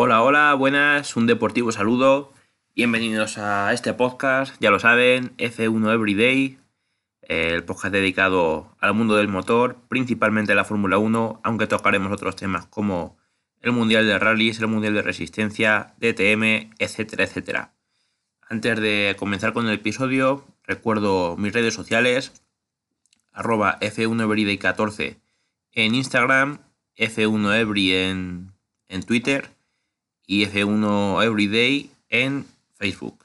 Hola, 0.00 0.22
hola, 0.22 0.54
buenas, 0.54 1.16
un 1.16 1.26
deportivo 1.26 1.72
saludo. 1.72 2.32
Bienvenidos 2.76 3.36
a 3.36 3.72
este 3.72 3.92
podcast, 3.94 4.54
ya 4.60 4.70
lo 4.70 4.78
saben, 4.78 5.36
F1 5.38 5.92
Everyday, 5.92 6.56
el 7.22 7.64
podcast 7.64 7.92
dedicado 7.92 8.76
al 8.78 8.94
mundo 8.94 9.16
del 9.16 9.26
motor, 9.26 9.76
principalmente 9.88 10.54
la 10.54 10.64
Fórmula 10.64 10.98
1, 10.98 11.40
aunque 11.42 11.66
tocaremos 11.66 12.12
otros 12.12 12.36
temas 12.36 12.66
como 12.66 13.16
el 13.60 13.72
Mundial 13.72 14.06
de 14.06 14.20
Rallys, 14.20 14.60
el 14.60 14.68
Mundial 14.68 14.94
de 14.94 15.02
Resistencia, 15.02 15.96
DTM, 15.98 16.70
etcétera, 16.78 17.24
etcétera. 17.24 17.74
Antes 18.48 18.80
de 18.80 19.16
comenzar 19.18 19.52
con 19.52 19.66
el 19.66 19.74
episodio, 19.74 20.46
recuerdo 20.62 21.36
mis 21.36 21.52
redes 21.52 21.74
sociales, 21.74 22.44
arroba 23.32 23.80
F1Everyday14 23.80 25.16
en 25.72 25.96
Instagram, 25.96 26.60
F1Every 26.96 27.94
en, 27.94 28.52
en 28.86 29.02
Twitter 29.02 29.57
y 30.28 30.44
F1 30.44 31.24
Everyday 31.24 31.90
en 32.10 32.46
Facebook. 32.74 33.24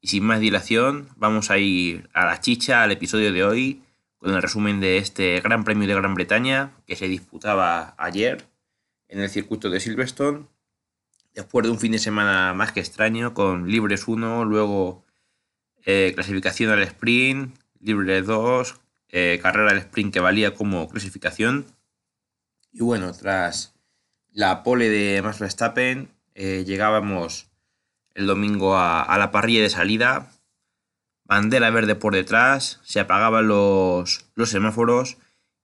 Y 0.00 0.08
sin 0.08 0.24
más 0.24 0.40
dilación, 0.40 1.08
vamos 1.16 1.50
a 1.50 1.58
ir 1.58 2.10
a 2.12 2.26
la 2.26 2.40
chicha, 2.40 2.82
al 2.82 2.90
episodio 2.90 3.32
de 3.32 3.44
hoy, 3.44 3.82
con 4.18 4.34
el 4.34 4.42
resumen 4.42 4.80
de 4.80 4.98
este 4.98 5.40
Gran 5.40 5.62
Premio 5.62 5.86
de 5.86 5.94
Gran 5.94 6.14
Bretaña 6.14 6.72
que 6.86 6.96
se 6.96 7.06
disputaba 7.06 7.94
ayer 7.98 8.44
en 9.06 9.20
el 9.20 9.30
circuito 9.30 9.70
de 9.70 9.78
Silverstone. 9.78 10.46
Después 11.34 11.64
de 11.64 11.70
un 11.70 11.78
fin 11.78 11.92
de 11.92 12.00
semana 12.00 12.52
más 12.52 12.72
que 12.72 12.80
extraño, 12.80 13.32
con 13.32 13.70
libres 13.70 14.08
1, 14.08 14.44
luego 14.44 15.04
eh, 15.84 16.10
clasificación 16.16 16.72
al 16.72 16.82
sprint, 16.82 17.56
libre 17.80 18.22
2, 18.22 18.74
eh, 19.10 19.38
carrera 19.40 19.70
al 19.70 19.78
sprint 19.78 20.12
que 20.12 20.20
valía 20.20 20.52
como 20.52 20.88
clasificación. 20.88 21.66
Y 22.72 22.80
bueno, 22.80 23.12
tras 23.12 23.77
la 24.38 24.62
pole 24.62 24.88
de 24.88 25.20
Max 25.20 25.40
Verstappen, 25.40 26.10
eh, 26.36 26.62
llegábamos 26.64 27.48
el 28.14 28.28
domingo 28.28 28.78
a, 28.78 29.18
la 29.18 29.32
parrilla 29.32 29.62
de 29.62 29.68
salida, 29.68 30.30
bandera 31.24 31.70
verde 31.70 31.96
por 31.96 32.14
detrás, 32.14 32.78
se 32.84 33.00
apagaban 33.00 33.48
los, 33.48 34.26
los 34.36 34.48
semáforos 34.48 35.16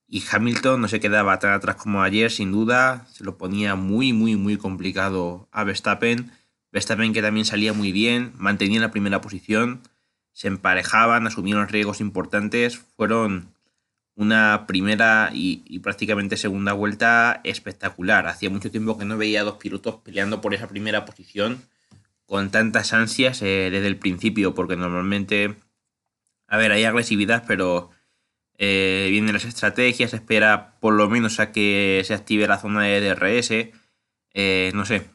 y 0.09 0.25
Hamilton 0.29 0.81
no 0.81 0.89
se 0.89 0.99
quedaba 0.99 1.39
tan 1.39 1.53
atrás 1.53 1.77
como 1.77 2.03
ayer, 2.03 2.29
sin 2.29 2.51
duda, 2.51 3.07
se 3.13 3.23
lo 3.23 3.37
ponía 3.37 3.75
muy, 3.75 4.11
muy, 4.11 4.35
muy 4.35 4.57
complicado 4.57 5.47
a 5.53 5.63
Verstappen. 5.63 6.33
Verstappen 6.73 7.13
que 7.13 7.21
también 7.21 7.45
salía 7.45 7.71
muy 7.71 7.93
bien, 7.93 8.33
mantenía 8.35 8.81
la 8.81 8.91
primera 8.91 9.21
posición, 9.21 9.83
se 10.33 10.49
emparejaban, 10.49 11.27
asumieron 11.27 11.69
riesgos 11.69 12.01
importantes, 12.01 12.77
fueron 12.77 13.54
una 14.15 14.65
primera 14.67 15.29
y, 15.33 15.79
prácticamente 15.79 16.37
segunda 16.37 16.73
vuelta 16.73 17.41
espectacular. 17.43 18.27
Hacía 18.27 18.49
mucho 18.49 18.71
tiempo 18.71 18.97
que 18.97 19.05
no 19.05 19.17
veía 19.17 19.41
a 19.41 19.43
dos 19.43 19.57
pilotos 19.57 19.95
peleando 20.03 20.41
por 20.41 20.53
esa 20.53 20.67
primera 20.67 21.05
posición 21.05 21.63
con 22.25 22.49
tantas 22.49 22.93
ansias 22.93 23.41
eh, 23.41 23.69
desde 23.71 23.87
el 23.87 23.97
principio, 23.97 24.55
porque 24.55 24.75
normalmente, 24.75 25.55
a 26.47 26.57
ver, 26.57 26.71
hay 26.71 26.83
agresividad, 26.85 27.43
pero 27.47 27.91
eh, 28.57 29.07
vienen 29.11 29.33
las 29.33 29.45
estrategias, 29.45 30.13
espera 30.13 30.75
por 30.79 30.93
lo 30.93 31.09
menos 31.09 31.39
a 31.39 31.51
que 31.51 32.01
se 32.05 32.13
active 32.13 32.47
la 32.47 32.57
zona 32.57 32.83
de 32.83 33.01
DRS, 33.01 33.51
eh, 34.33 34.71
no 34.73 34.85
sé. 34.85 35.09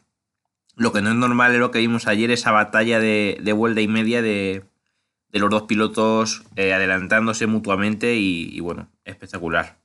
Lo 0.75 0.93
que 0.93 1.01
no 1.01 1.09
es 1.09 1.15
normal 1.15 1.53
es 1.53 1.59
lo 1.59 1.71
que 1.71 1.79
vimos 1.79 2.07
ayer, 2.07 2.31
esa 2.31 2.51
batalla 2.51 2.99
de, 2.99 3.37
de 3.41 3.53
vuelta 3.53 3.81
y 3.81 3.87
media 3.87 4.21
de, 4.21 4.63
de 5.31 5.39
los 5.39 5.49
dos 5.49 5.63
pilotos 5.63 6.43
eh, 6.55 6.73
adelantándose 6.73 7.47
mutuamente 7.47 8.15
y, 8.15 8.59
bueno, 8.59 8.89
espectacular. 9.05 9.79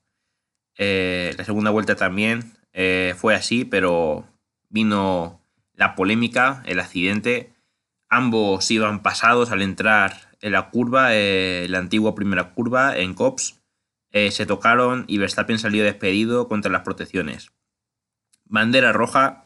Eh, 0.77 1.35
la 1.37 1.45
segunda 1.45 1.71
vuelta 1.71 1.97
también 1.97 2.53
eh, 2.73 3.15
fue 3.17 3.35
así, 3.35 3.65
pero 3.65 4.27
vino 4.69 5.41
la 5.75 5.95
polémica, 5.95 6.63
el 6.67 6.81
accidente. 6.81 7.55
Ambos 8.09 8.71
iban 8.71 9.03
pasados 9.03 9.51
al 9.51 9.63
entrar 9.63 10.37
en 10.41 10.53
la 10.53 10.71
curva, 10.71 11.11
la 11.13 11.79
antigua 11.79 12.15
primera 12.15 12.53
curva 12.53 12.97
en 12.97 13.15
Cops. 13.15 13.61
se 14.13 14.47
tocaron 14.47 15.05
y 15.09 15.19
Verstappen 15.19 15.59
salió 15.59 15.83
despedido 15.83 16.47
contra 16.47 16.71
las 16.71 16.83
protecciones. 16.83 17.51
Bandera 18.45 18.93
roja. 18.93 19.45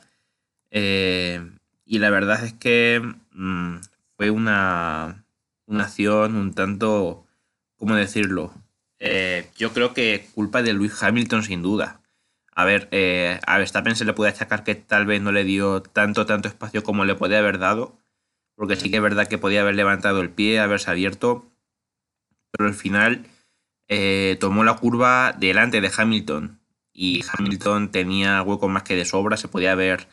y 0.70 1.98
la 1.98 2.10
verdad 2.10 2.44
es 2.44 2.52
que 2.52 3.00
mm, 3.32 3.76
fue 4.16 4.31
una, 4.31 5.25
una 5.66 5.84
acción 5.84 6.34
un 6.34 6.52
tanto, 6.52 7.25
¿cómo 7.76 7.94
decirlo? 7.94 8.52
Eh, 9.00 9.50
yo 9.56 9.72
creo 9.72 9.94
que 9.94 10.28
culpa 10.34 10.62
de 10.62 10.72
Luis 10.72 11.03
Hamilton 11.03 11.43
sin 11.43 11.62
duda. 11.62 12.00
A 12.55 12.65
ver, 12.65 12.88
eh, 12.93 13.41
a 13.47 13.59
Verstappen 13.59 13.97
se 13.97 14.05
le 14.05 14.12
puede 14.12 14.31
achacar 14.31 14.65
que 14.65 14.75
tal 14.75 15.06
vez 15.06 15.21
no 15.21 15.33
le 15.33 15.44
dio 15.44 15.83
tanto, 15.83 16.27
tanto 16.27 16.49
espacio 16.49 16.83
como 16.83 17.05
le 17.05 17.15
podía 17.15 17.38
haber 17.38 17.59
dado, 17.59 17.99
porque 18.55 18.77
sí 18.77 18.91
que 18.91 18.97
es 18.97 19.03
verdad 19.03 19.28
que 19.28 19.38
podía 19.38 19.62
haber 19.62 19.75
levantado 19.75 20.21
el 20.21 20.31
pie, 20.31 20.61
haberse 20.61 20.91
abierto, 20.91 21.50
pero 22.50 22.69
al 22.69 22.75
final 22.75 23.27
eh, 23.88 24.37
tomó 24.41 24.65
la 24.65 24.77
curva 24.77 25.34
delante 25.38 25.81
de 25.81 25.91
Hamilton 25.97 26.61
y 26.93 27.25
Hamilton 27.32 27.91
tenía 27.91 28.43
hueco 28.43 28.69
más 28.69 28.82
que 28.82 28.97
de 28.97 29.05
sobra, 29.05 29.37
se 29.37 29.49
podía 29.49 29.72
haber 29.72 30.09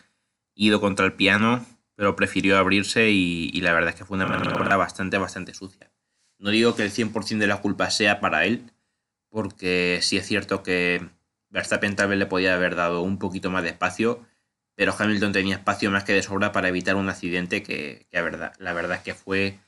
ido 0.55 0.79
contra 0.79 1.05
el 1.05 1.13
piano 1.13 1.65
pero 1.97 2.15
prefirió 2.15 2.57
abrirse 2.57 3.09
y, 3.09 3.59
la 3.59 3.73
verdad 3.73 3.89
es 3.89 3.95
que 3.95 4.05
fue 4.05 4.17
una 4.17 4.27
maniobra 4.27 4.77
bastante, 4.77 5.17
bastante 5.17 5.55
sucia. 5.55 5.91
No 6.37 6.51
digo 6.51 6.75
que 6.75 6.83
el 6.83 6.91
100% 6.91 7.39
de 7.39 7.47
la 7.47 7.59
culpa 7.59 7.89
sea 7.89 8.19
para 8.19 8.45
él, 8.45 8.71
porque 9.37 9.99
sí 10.01 10.17
es 10.17 10.25
cierto 10.25 10.63
que 10.63 10.99
Verstappen 11.51 11.95
tal 11.95 12.09
vez 12.09 12.17
le 12.17 12.25
podía 12.25 12.55
haber 12.55 12.73
dado 12.73 13.03
un 13.03 13.19
poquito 13.19 13.51
más 13.51 13.61
de 13.61 13.69
espacio, 13.69 14.25
pero 14.73 14.95
Hamilton 14.97 15.31
tenía 15.31 15.57
espacio 15.57 15.91
más 15.91 16.03
que 16.03 16.13
de 16.13 16.23
sobra 16.23 16.51
para 16.51 16.69
evitar 16.69 16.95
un 16.95 17.07
accidente 17.07 17.61
que, 17.61 18.07
la, 18.09 18.23
verdad, 18.23 18.53
la 18.57 18.73
verdad 18.73 18.97
es 18.97 19.03
que 19.03 19.13
fue 19.13 19.59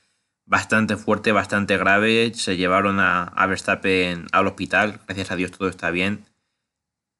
bastante 0.44 0.96
fuerte, 0.96 1.30
bastante 1.30 1.76
grave. 1.76 2.32
Se 2.34 2.56
llevaron 2.56 2.98
a, 2.98 3.46
Verstappen 3.46 4.26
al 4.32 4.48
hospital, 4.48 4.98
gracias 5.06 5.30
a 5.30 5.36
Dios 5.36 5.52
todo 5.52 5.68
está 5.68 5.92
bien, 5.92 6.24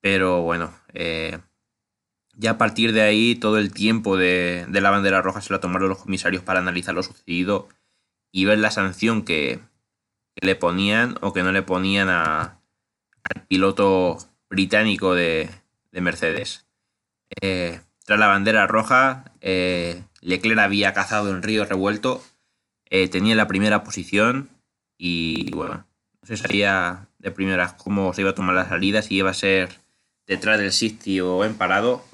pero 0.00 0.42
bueno, 0.42 0.74
eh, 0.92 1.38
ya 2.34 2.50
a 2.50 2.58
partir 2.58 2.92
de 2.92 3.02
ahí, 3.02 3.36
todo 3.36 3.58
el 3.58 3.72
tiempo 3.72 4.16
de, 4.16 4.66
la 4.72 4.90
bandera 4.90 5.22
roja 5.22 5.40
se 5.40 5.52
lo 5.52 5.60
tomaron 5.60 5.88
los 5.88 5.98
comisarios 5.98 6.42
para 6.42 6.58
analizar 6.58 6.96
lo 6.96 7.04
sucedido 7.04 7.68
y 8.32 8.44
ver 8.44 8.58
la 8.58 8.72
sanción 8.72 9.24
que, 9.24 9.60
le 10.40 10.56
ponían 10.56 11.16
o 11.20 11.32
que 11.32 11.42
no 11.42 11.52
le 11.52 11.62
ponían 11.62 12.08
a, 12.08 12.60
al 13.22 13.42
piloto 13.48 14.18
británico 14.48 15.14
de, 15.14 15.50
Mercedes. 15.92 16.66
Eh, 17.40 17.80
tras 18.04 18.18
la 18.18 18.26
bandera 18.26 18.66
roja, 18.66 19.32
eh, 19.40 20.02
Leclerc 20.20 20.58
había 20.58 20.92
cazado 20.92 21.30
en 21.30 21.42
río 21.42 21.64
revuelto, 21.64 22.22
eh, 22.86 23.08
tenía 23.08 23.34
la 23.34 23.48
primera 23.48 23.84
posición 23.84 24.48
y 24.98 25.50
bueno, 25.52 25.86
no 26.20 26.26
se 26.26 26.36
sabía 26.36 27.08
de 27.18 27.30
primeras 27.30 27.74
cómo 27.74 28.12
se 28.12 28.22
iba 28.22 28.30
a 28.30 28.34
tomar 28.34 28.54
la 28.54 28.68
salida, 28.68 29.02
si 29.02 29.16
iba 29.16 29.30
a 29.30 29.34
ser 29.34 29.80
detrás 30.26 30.58
del 30.58 30.72
sitio 30.72 31.36
o 31.36 31.44
en 31.44 31.54
parado 31.54 32.04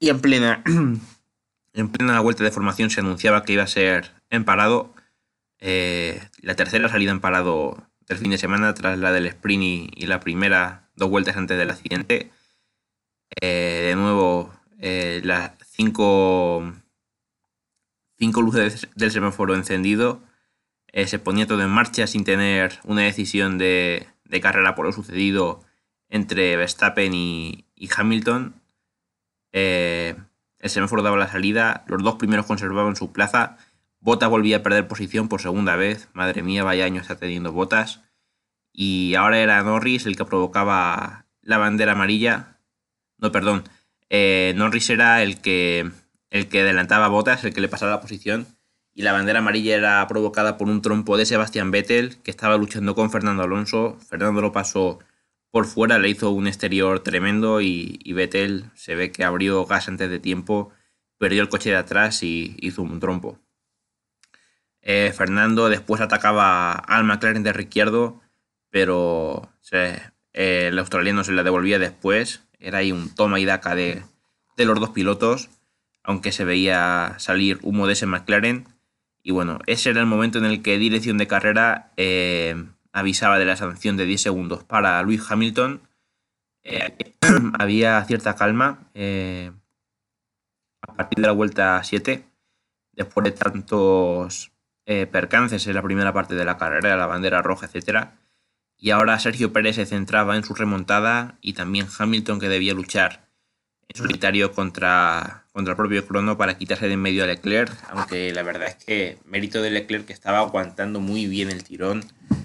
y 0.00 0.08
en 0.08 0.20
plena, 0.20 0.62
en 1.74 1.88
plena 1.90 2.20
vuelta 2.20 2.42
de 2.42 2.50
formación 2.50 2.90
se 2.90 3.00
anunciaba 3.00 3.44
que 3.44 3.52
iba 3.52 3.62
a 3.62 3.68
ser 3.68 4.10
en 4.30 4.44
parado. 4.44 4.94
Eh, 5.60 6.20
la 6.40 6.56
tercera 6.56 6.88
salida 6.88 7.10
en 7.10 7.20
parado 7.20 7.86
del 8.08 8.18
fin 8.18 8.30
de 8.30 8.38
semana 8.38 8.74
tras 8.74 8.98
la 8.98 9.12
del 9.12 9.26
sprint 9.26 9.92
y, 9.94 10.06
la 10.06 10.20
primera 10.20 10.90
dos 10.96 11.10
vueltas 11.10 11.36
antes 11.36 11.58
del 11.58 11.70
accidente. 11.70 12.30
Eh, 13.40 13.84
de 13.88 13.96
nuevo, 13.96 14.52
eh, 14.78 15.20
las 15.24 15.52
cinco, 15.66 16.72
cinco 18.18 18.42
luces 18.42 18.88
del 18.96 19.10
semáforo 19.10 19.54
encendido. 19.54 20.22
se 21.06 21.18
ponía 21.18 21.46
todo 21.46 21.62
en 21.62 21.70
marcha 21.70 22.06
sin 22.06 22.24
tener 22.24 22.80
una 22.84 23.02
decisión 23.02 23.58
de, 23.58 24.08
carrera 24.42 24.74
por 24.74 24.86
lo 24.86 24.92
sucedido 24.92 25.62
entre 26.08 26.56
Verstappen 26.56 27.12
y 27.14 27.64
Hamilton. 27.96 28.54
El 30.60 30.68
semáforo 30.68 31.02
daba 31.02 31.16
la 31.16 31.28
salida, 31.28 31.84
los 31.86 32.02
dos 32.02 32.16
primeros 32.16 32.46
conservaban 32.46 32.96
su 32.96 33.12
plaza, 33.12 33.56
Bota 34.00 34.28
volvía 34.28 34.58
a 34.58 34.62
perder 34.62 34.88
posición 34.88 35.28
por 35.28 35.42
segunda 35.42 35.76
vez, 35.76 36.08
madre 36.14 36.42
mía, 36.42 36.64
vaya 36.64 36.86
año 36.86 37.00
está 37.00 37.16
teniendo 37.16 37.52
Botas, 37.52 38.00
y 38.72 39.14
ahora 39.14 39.38
era 39.40 39.62
Norris 39.62 40.06
el 40.06 40.16
que 40.16 40.24
provocaba 40.24 41.26
la 41.42 41.58
bandera 41.58 41.92
amarilla, 41.92 42.58
no, 43.18 43.30
perdón, 43.30 43.64
eh, 44.08 44.54
Norris 44.56 44.88
era 44.90 45.22
el 45.22 45.40
que, 45.40 45.90
el 46.30 46.48
que 46.48 46.62
adelantaba 46.62 47.08
Botas, 47.08 47.44
el 47.44 47.52
que 47.52 47.60
le 47.60 47.68
pasaba 47.68 47.92
la 47.92 48.00
posición, 48.00 48.46
y 48.94 49.02
la 49.02 49.12
bandera 49.12 49.40
amarilla 49.40 49.76
era 49.76 50.06
provocada 50.08 50.56
por 50.56 50.68
un 50.68 50.82
trompo 50.82 51.16
de 51.16 51.26
Sebastián 51.26 51.70
Vettel, 51.70 52.16
que 52.22 52.30
estaba 52.30 52.56
luchando 52.56 52.94
con 52.94 53.10
Fernando 53.10 53.42
Alonso, 53.42 53.98
Fernando 54.08 54.40
lo 54.40 54.52
pasó 54.52 54.98
por 55.50 55.66
fuera 55.66 55.98
le 55.98 56.08
hizo 56.08 56.30
un 56.30 56.46
exterior 56.46 57.00
tremendo 57.00 57.60
y, 57.60 57.98
y, 58.04 58.12
Vettel 58.12 58.70
se 58.74 58.94
ve 58.94 59.10
que 59.10 59.24
abrió 59.24 59.66
gas 59.66 59.88
antes 59.88 60.08
de 60.08 60.20
tiempo, 60.20 60.70
perdió 61.18 61.42
el 61.42 61.48
coche 61.48 61.70
de 61.70 61.76
atrás 61.76 62.22
y 62.22 62.56
hizo 62.60 62.82
un 62.82 63.00
trompo. 63.00 63.38
Eh, 64.82 65.12
Fernando 65.14 65.68
después 65.68 66.00
atacaba 66.00 66.72
al 66.72 67.04
McLaren 67.04 67.42
de 67.42 67.52
Ricciardo, 67.52 68.20
pero 68.70 69.50
eh, 69.72 70.00
el 70.32 70.78
australiano 70.78 71.24
se 71.24 71.32
la 71.32 71.42
devolvía 71.42 71.78
después. 71.78 72.42
Era 72.58 72.78
ahí 72.78 72.92
un 72.92 73.14
toma 73.14 73.40
y 73.40 73.44
daca 73.44 73.74
de, 73.74 74.02
los 74.56 74.80
dos 74.80 74.90
pilotos, 74.90 75.48
aunque 76.02 76.32
se 76.32 76.44
veía 76.44 77.14
salir 77.18 77.58
humo 77.62 77.86
de 77.86 77.94
ese 77.94 78.06
McLaren. 78.06 78.66
Y 79.22 79.32
bueno, 79.32 79.58
ese 79.66 79.90
era 79.90 80.00
el 80.00 80.06
momento 80.06 80.38
en 80.38 80.44
el 80.46 80.62
que 80.62 80.78
dirección 80.78 81.18
de 81.18 81.26
carrera 81.26 81.92
eh, 81.96 82.62
avisaba 82.92 83.38
de 83.38 83.44
la 83.44 83.56
sanción 83.56 83.96
de 83.96 84.06
10 84.06 84.20
segundos 84.20 84.64
para 84.64 85.02
Luis 85.02 85.22
Hamilton. 85.30 85.82
Había 87.58 88.04
cierta 88.04 88.36
calma 88.36 88.90
a 90.82 90.94
partir 90.94 91.20
de 91.20 91.26
la 91.26 91.32
vuelta 91.32 91.82
7, 91.82 92.24
después 92.92 93.24
de 93.24 93.32
tantos 93.32 94.49
percances 95.10 95.66
en 95.66 95.74
la 95.74 95.82
primera 95.82 96.12
parte 96.12 96.34
de 96.34 96.44
la 96.44 96.58
carrera, 96.58 96.96
la 96.96 97.06
bandera 97.06 97.42
roja, 97.42 97.66
etcétera 97.66 98.14
y 98.80 98.90
ahora 98.90 99.18
Sergio 99.18 99.52
Pérez 99.52 99.76
se 99.76 99.84
centraba 99.84 100.36
en 100.36 100.42
su 100.42 100.54
remontada 100.54 101.36
y 101.42 101.52
también 101.52 101.86
Hamilton 101.96 102.40
que 102.40 102.48
debía 102.48 102.72
luchar 102.72 103.28
en 103.88 103.96
solitario 103.96 104.52
contra, 104.52 105.44
contra 105.52 105.72
el 105.72 105.76
propio 105.76 106.06
Crono 106.06 106.38
para 106.38 106.56
quitarse 106.56 106.86
de 106.86 106.94
en 106.94 107.02
medio 107.02 107.24
a 107.24 107.26
Leclerc, 107.26 107.70
aunque 107.90 108.32
la 108.32 108.42
verdad 108.42 108.68
es 108.68 108.76
que 108.76 109.18
mérito 109.26 109.60
de 109.60 109.70
Leclerc 109.70 110.06
que 110.06 110.12
estaba 110.14 110.38
aguantando 110.38 111.00
muy 111.00 111.26
bien 111.26 111.50
el 111.50 111.62
tirón, 111.62 112.04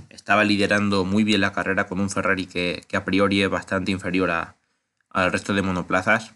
estaba 0.09 0.43
liderando 0.43 1.05
muy 1.05 1.23
bien 1.23 1.41
la 1.41 1.53
carrera 1.53 1.87
con 1.87 1.99
un 1.99 2.09
Ferrari 2.09 2.47
que, 2.47 2.83
a 2.93 3.05
priori 3.05 3.41
es 3.41 3.49
bastante 3.49 3.91
inferior 3.91 4.31
al 4.31 5.31
resto 5.31 5.53
de 5.53 5.61
monoplazas. 5.61 6.33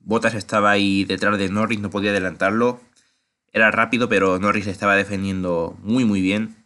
Bottas 0.00 0.34
estaba 0.34 0.70
ahí 0.70 1.04
detrás 1.04 1.38
de 1.38 1.50
Norris, 1.50 1.80
no 1.80 1.90
podía 1.90 2.10
adelantarlo. 2.10 2.80
Era 3.58 3.72
rápido, 3.72 4.08
pero 4.08 4.38
Norris 4.38 4.68
estaba 4.68 4.94
defendiendo 4.94 5.76
muy 5.82 6.04
muy 6.04 6.22
bien. 6.22 6.64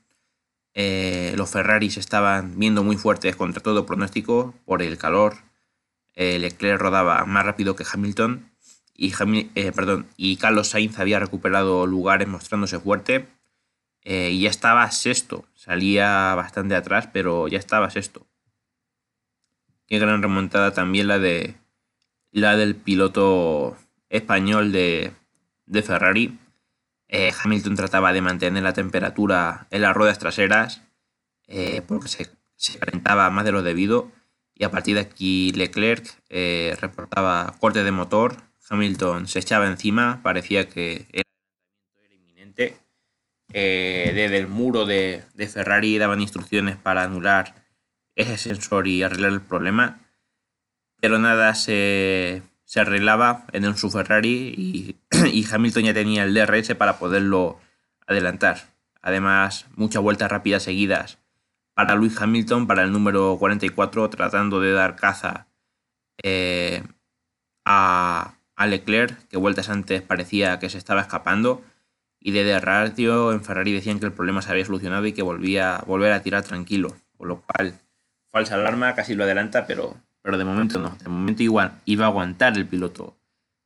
Eh, 0.74 1.32
los 1.38 1.48
Ferraris 1.48 1.96
estaban 1.96 2.58
viendo 2.58 2.84
muy 2.84 2.98
fuertes 2.98 3.34
contra 3.34 3.62
todo 3.62 3.86
pronóstico 3.86 4.54
por 4.66 4.82
el 4.82 4.98
calor. 4.98 5.36
Eh, 6.12 6.38
Leclerc 6.38 6.78
rodaba 6.78 7.24
más 7.24 7.46
rápido 7.46 7.76
que 7.76 7.86
Hamilton 7.90 8.52
y, 8.94 9.14
eh, 9.54 9.72
y 10.18 10.36
Carlos 10.36 10.68
Sainz 10.68 10.98
había 10.98 11.18
recuperado 11.18 11.86
lugares 11.86 12.28
mostrándose 12.28 12.78
fuerte 12.78 13.26
y 14.04 14.42
ya 14.42 14.50
estaba 14.50 14.90
sexto. 14.90 15.46
Salía 15.54 16.34
bastante 16.34 16.74
atrás, 16.74 17.08
pero 17.10 17.48
ya 17.48 17.58
estaba 17.58 17.88
sexto. 17.88 18.26
Qué 19.86 19.98
gran 19.98 20.20
remontada 20.20 20.74
también 20.74 21.08
la 21.08 21.18
de 21.18 21.54
la 22.32 22.54
del 22.58 22.76
piloto 22.76 23.78
español 24.10 24.72
de, 24.72 25.12
de 25.64 25.82
Ferrari, 25.82 26.38
eh, 27.14 27.30
Hamilton 27.44 27.76
trataba 27.76 28.14
de 28.14 28.22
mantener 28.22 28.62
la 28.62 28.72
temperatura 28.72 29.66
en 29.70 29.82
las 29.82 29.94
ruedas 29.94 30.18
traseras 30.18 30.80
eh, 31.46 31.82
porque 31.86 32.08
se, 32.08 32.78
calentaba 32.78 33.28
más 33.28 33.44
de 33.44 33.52
lo 33.52 33.62
debido 33.62 34.10
y 34.54 34.64
a 34.64 34.70
partir 34.70 34.94
de 34.94 35.02
aquí 35.02 35.52
Leclerc 35.52 36.06
eh, 36.30 36.74
reportaba 36.80 37.54
corte 37.60 37.84
de 37.84 37.90
motor, 37.90 38.36
Hamilton 38.70 39.28
se 39.28 39.40
echaba 39.40 39.66
encima, 39.66 40.20
parecía 40.22 40.70
que 40.70 41.06
era 41.12 41.28
inminente. 42.10 42.78
desde 43.48 44.38
el 44.38 44.48
muro 44.48 44.86
de, 44.86 45.22
de 45.34 45.48
Ferrari 45.48 45.98
daban 45.98 46.22
instrucciones 46.22 46.76
para 46.76 47.02
anular 47.02 47.66
ese 48.16 48.38
sensor 48.38 48.88
y 48.88 49.02
arreglar 49.02 49.32
el 49.32 49.42
problema, 49.42 50.00
pero 50.98 51.18
nada 51.18 51.54
se, 51.54 52.42
se 52.64 52.80
arreglaba 52.80 53.44
en 53.52 53.76
su 53.76 53.90
Ferrari 53.90 54.54
y, 54.56 54.96
Hamilton 55.52 55.84
ya 55.84 55.94
tenía 55.94 56.24
el 56.24 56.34
DRS 56.34 56.74
para 56.74 56.98
poderlo 56.98 57.58
adelantar. 58.06 58.68
Además, 59.00 59.66
muchas 59.74 60.02
vueltas 60.02 60.30
rápidas 60.30 60.62
seguidas 60.62 61.18
para 61.74 61.94
Luis 61.94 62.20
Hamilton, 62.20 62.66
para 62.66 62.82
el 62.82 62.92
número 62.92 63.36
44, 63.38 64.10
tratando 64.10 64.60
de 64.60 64.72
dar 64.72 64.96
caza 64.96 65.46
eh, 66.22 66.82
a, 67.64 68.34
Leclerc, 68.64 69.26
que 69.28 69.36
vueltas 69.36 69.68
antes 69.68 70.02
parecía 70.02 70.58
que 70.58 70.70
se 70.70 70.78
estaba 70.78 71.00
escapando. 71.00 71.62
Y 72.20 72.30
desde 72.30 72.60
radio 72.60 73.32
en 73.32 73.42
Ferrari 73.42 73.72
decían 73.72 73.98
que 73.98 74.06
el 74.06 74.12
problema 74.12 74.42
se 74.42 74.52
había 74.52 74.64
solucionado 74.64 75.04
y 75.06 75.12
que 75.12 75.22
volvía 75.22 75.82
volver 75.86 76.12
a 76.12 76.22
tirar 76.22 76.44
tranquilo. 76.44 76.94
Con 77.16 77.28
lo 77.28 77.40
cual, 77.40 77.74
falsa 78.30 78.54
alarma, 78.54 78.94
casi 78.94 79.14
lo 79.14 79.24
adelanta, 79.24 79.66
pero 79.66 79.96
pero 80.22 80.38
de 80.38 80.44
momento 80.44 80.78
no. 80.78 80.96
De 81.02 81.08
momento 81.08 81.42
igual 81.42 81.80
iba 81.84 82.06
a 82.06 82.08
aguantar 82.08 82.56
el 82.56 82.66
piloto 82.66 83.16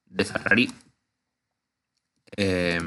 de 0.06 0.24
Ferrari. 0.24 0.72
Eh, 2.36 2.80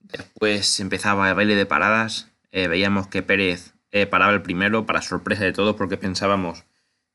después 0.00 0.80
empezaba 0.80 1.28
el 1.28 1.34
baile 1.34 1.54
de 1.54 1.66
paradas. 1.66 2.30
Eh, 2.50 2.68
veíamos 2.68 3.06
que 3.06 3.22
Pérez 3.22 3.74
eh, 3.90 4.06
paraba 4.06 4.32
el 4.32 4.42
primero 4.42 4.86
para 4.86 5.02
sorpresa 5.02 5.44
de 5.44 5.52
todos 5.52 5.76
porque 5.76 5.96
pensábamos 5.96 6.64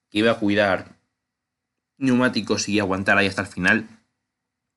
que 0.10 0.20
iba 0.20 0.32
a 0.32 0.40
cuidar 0.40 0.96
neumáticos 1.98 2.70
y 2.70 2.80
aguantar 2.80 3.18
ahí 3.18 3.28
hasta 3.28 3.42
el 3.42 3.48
final. 3.48 3.88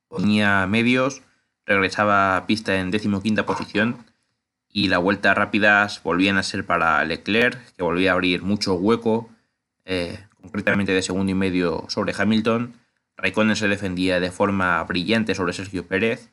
Ponía 0.08 0.66
medios, 0.66 1.22
regresaba 1.64 2.36
a 2.36 2.46
pista 2.46 2.76
en 2.80 2.90
decimoquinta 2.90 3.46
posición 3.46 4.04
y 4.68 4.88
las 4.88 5.00
vueltas 5.00 5.36
rápidas 5.36 6.02
volvían 6.02 6.36
a 6.36 6.42
ser 6.42 6.66
para 6.66 7.04
Leclerc, 7.04 7.74
que 7.74 7.82
volvía 7.82 8.10
a 8.10 8.14
abrir 8.14 8.42
mucho 8.42 8.74
hueco 8.74 9.30
concretamente 10.40 10.92
de 10.92 11.02
segundo 11.02 11.32
y 11.32 11.34
medio 11.34 11.84
sobre 11.88 12.14
Hamilton. 12.16 12.79
Raikkonen 13.20 13.56
se 13.56 13.68
defendía 13.68 14.18
de 14.18 14.30
forma 14.30 14.82
brillante 14.84 15.34
sobre 15.34 15.52
Sergio 15.52 15.86
Pérez. 15.86 16.30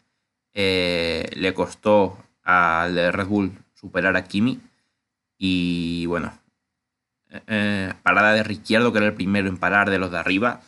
Eh, 0.54 1.30
le 1.36 1.54
costó 1.54 2.18
al 2.44 3.14
Red 3.14 3.28
Bull 3.28 3.52
superar 3.74 4.16
a 4.16 4.24
Kimi. 4.24 4.60
Y 5.38 6.06
bueno, 6.08 6.34
eh, 7.30 7.42
eh, 7.48 7.94
parada 8.04 8.34
de 8.34 8.44
Ricciardo, 8.44 8.92
que 8.92 9.00
era 9.00 9.08
el 9.08 9.14
primero 9.14 9.50
en 9.50 9.58
parar 9.58 9.90
de 9.90 10.00
los 10.00 10.12
de 10.12 10.18
arriba. 10.18 10.62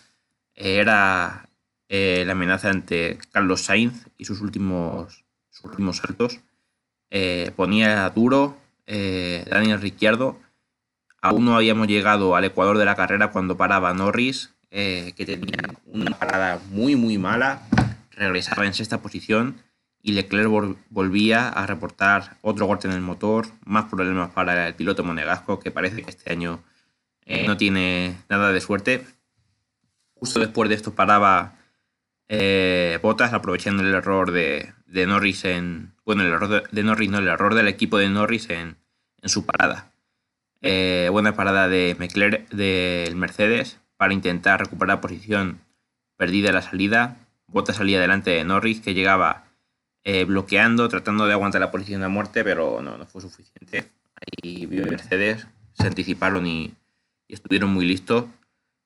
era 0.56 1.46
la 1.92 2.32
amenaza 2.34 2.70
ante 2.70 3.18
Carlos 3.32 3.62
Sainz 3.64 4.08
y 4.18 4.26
sus 4.26 4.42
últimos, 4.42 5.26
sus 5.50 5.66
últimos 5.66 5.98
saltos. 5.98 6.40
ponía 7.56 8.08
duro 8.12 8.58
Daniel 8.86 9.82
Ricciardo 9.82 10.38
Aún 11.22 11.46
no 11.46 11.56
habíamos 11.56 11.88
llegado 11.88 12.36
al 12.36 12.46
ecuador 12.46 12.78
de 12.78 12.86
la 12.86 12.96
carrera 12.96 13.32
cuando 13.32 13.58
paraba 13.58 13.94
Norris, 13.94 14.54
eh, 14.72 15.14
que 15.18 15.26
tenía 15.26 15.58
una 15.88 16.12
parada 16.12 16.60
muy 16.70 16.96
muy 16.96 17.18
mala, 17.18 17.68
regresaba 18.12 18.68
en 18.68 18.76
sexta 18.76 19.02
posición 19.02 19.64
y 20.02 20.12
Leclerc 20.12 20.78
volvía 20.90 21.50
a 21.50 21.66
reportar 21.66 22.38
otro 22.42 22.68
golpe 22.68 22.88
en 22.88 22.94
el 22.94 23.02
motor, 23.02 23.48
más 23.66 23.86
problemas 23.86 24.30
para 24.30 24.68
el 24.68 24.76
piloto 24.76 25.04
monegasco 25.04 25.60
que 25.60 25.72
parece 25.72 26.04
que 26.04 26.12
este 26.12 26.32
año 26.32 26.64
eh, 27.26 27.48
no 27.48 27.58
tiene 27.58 28.16
nada 28.30 28.52
de 28.52 28.62
suerte. 28.62 29.06
Justo 30.14 30.40
después 30.40 30.70
de 30.70 30.76
esto 30.76 30.94
paraba 30.94 31.58
eh, 32.28 33.00
Bottas 33.02 33.34
aprovechando 33.34 33.82
el 33.82 33.94
error 33.94 34.32
de, 34.32 34.74
Norris 34.88 35.46
en... 35.46 35.94
Bueno, 36.06 36.22
el 36.22 36.30
error 36.30 36.70
de, 36.70 36.84
Norris, 36.84 37.10
no, 37.10 37.18
el 37.18 37.28
error 37.28 37.56
del 37.56 37.68
equipo 37.68 37.98
de 37.98 38.10
Norris 38.10 38.50
en 38.52 38.78
su 39.24 39.48
parada. 39.48 39.92
Buena 40.62 41.36
parada 41.36 41.68
de 41.68 41.96
del 42.52 43.16
Mercedes 43.16 43.80
para 44.00 44.14
intentar 44.14 44.62
recuperar 44.62 45.02
posición 45.02 45.60
perdida 46.16 46.48
en 46.48 46.56
la 46.56 46.62
salida. 46.62 47.18
Bota 47.48 47.74
salía 47.74 48.00
delante 48.00 48.30
de 48.30 48.46
Norris 48.46 48.80
que 48.80 48.94
llegaba 48.94 49.44
eh, 50.06 50.24
bloqueando, 50.24 50.88
tratando 50.88 51.26
de 51.26 51.34
aguantar 51.34 51.60
la 51.60 51.70
posición 51.70 52.00
de 52.00 52.08
muerte, 52.08 52.46
pero 52.46 52.82
no, 52.82 53.06
fue 53.08 53.22
suficiente. 53.22 53.92
Ahí 54.16 54.66
vio 54.68 54.86
Mercedes, 54.86 55.48
se 55.74 55.86
anticiparon 55.86 56.48
y, 56.48 56.74
estuvieron 57.28 57.72
muy 57.74 57.86
listos. 57.86 58.24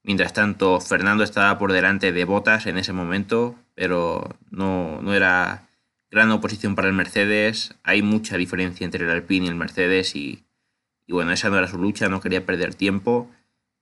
Mientras 0.01 0.34
tanto, 0.34 0.79
Fernando 0.82 1.24
estaba 1.24 1.60
por 1.60 1.74
delante 1.74 2.12
de 2.12 2.25
Botas 2.25 2.65
en 2.65 2.79
ese 2.79 2.91
momento, 2.91 3.55
pero 3.75 4.36
no, 4.50 5.13
era 5.13 5.67
gran 6.10 6.32
oposición 6.32 6.74
para 6.74 6.88
el 6.88 6.96
Mercedes. 6.96 7.75
Hay 7.84 8.01
mucha 8.01 8.38
diferencia 8.38 8.84
entre 8.84 9.05
el 9.05 9.12
Alpine 9.12 9.46
y 9.46 9.50
el 9.50 9.55
Mercedes 9.55 10.15
y 10.15 10.43
y 11.05 11.12
bueno, 11.12 11.34
esa 11.34 11.50
no 11.50 11.58
era 11.58 11.67
su 11.67 11.77
lucha, 11.77 12.08
no 12.08 12.22
quería 12.22 12.46
perder 12.46 12.75
tiempo. 12.75 13.29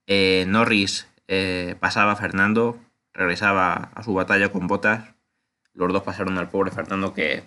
Eh, 0.06 0.44
Norris 0.48 1.06
eh, 1.34 1.76
pasaba 1.80 2.14
Fernando, 2.14 2.78
regresaba 3.14 3.90
a 3.94 4.02
su 4.02 4.12
batalla 4.12 4.52
con 4.52 4.66
botas. 4.66 5.14
Los 5.72 5.90
dos 5.90 6.02
pasaron 6.02 6.36
al 6.36 6.50
pobre 6.50 6.70
Fernando 6.70 7.14
que, 7.14 7.44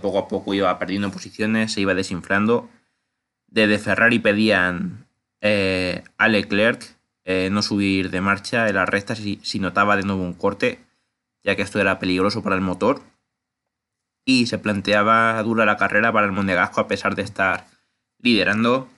poco 0.00 0.18
a 0.18 0.26
poco 0.26 0.54
iba 0.54 0.78
perdiendo 0.78 1.10
posiciones, 1.10 1.72
se 1.72 1.82
iba 1.82 1.92
desinflando. 1.92 2.70
Desde 3.46 3.78
Ferrari 3.78 4.20
pedían 4.20 5.06
eh, 5.42 6.02
a 6.16 6.28
Leclerc 6.28 6.82
no 7.52 7.62
subir 7.62 8.10
de 8.10 8.20
marcha 8.20 8.68
en 8.68 8.74
las 8.74 8.88
rectas 8.88 9.18
si, 9.18 9.38
si 9.44 9.60
notaba 9.60 9.96
de 9.96 10.02
nuevo 10.02 10.20
un 10.20 10.34
corte, 10.34 10.80
ya 11.44 11.54
que 11.54 11.62
esto 11.62 11.78
era 11.80 12.00
peligroso 12.00 12.42
para 12.42 12.56
el 12.56 12.60
motor. 12.60 13.02
Y 14.24 14.46
se 14.46 14.58
planteaba 14.58 15.40
dura 15.44 15.64
la 15.64 15.76
carrera 15.76 16.12
para 16.12 16.26
el 16.26 16.32
Monegasco 16.32 16.80
a 16.80 16.88
pesar 16.88 17.14
de 17.14 17.22
estar 17.22 17.66
liderando 18.18 18.88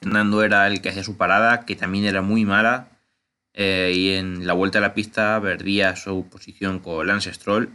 Fernando 0.00 0.42
era 0.44 0.66
el 0.66 0.80
que 0.80 0.90
hacía 0.90 1.02
su 1.02 1.16
parada, 1.16 1.64
que 1.64 1.76
también 1.76 2.04
era 2.04 2.22
muy 2.22 2.44
mala. 2.44 2.88
Eh, 3.60 3.92
y 3.92 4.10
en 4.10 4.46
la 4.46 4.52
vuelta 4.52 4.78
a 4.78 4.80
la 4.80 4.94
pista 4.94 5.40
perdía 5.42 5.96
su 5.96 6.28
posición 6.28 6.78
con 6.78 7.04
Lance 7.08 7.34
Stroll. 7.34 7.68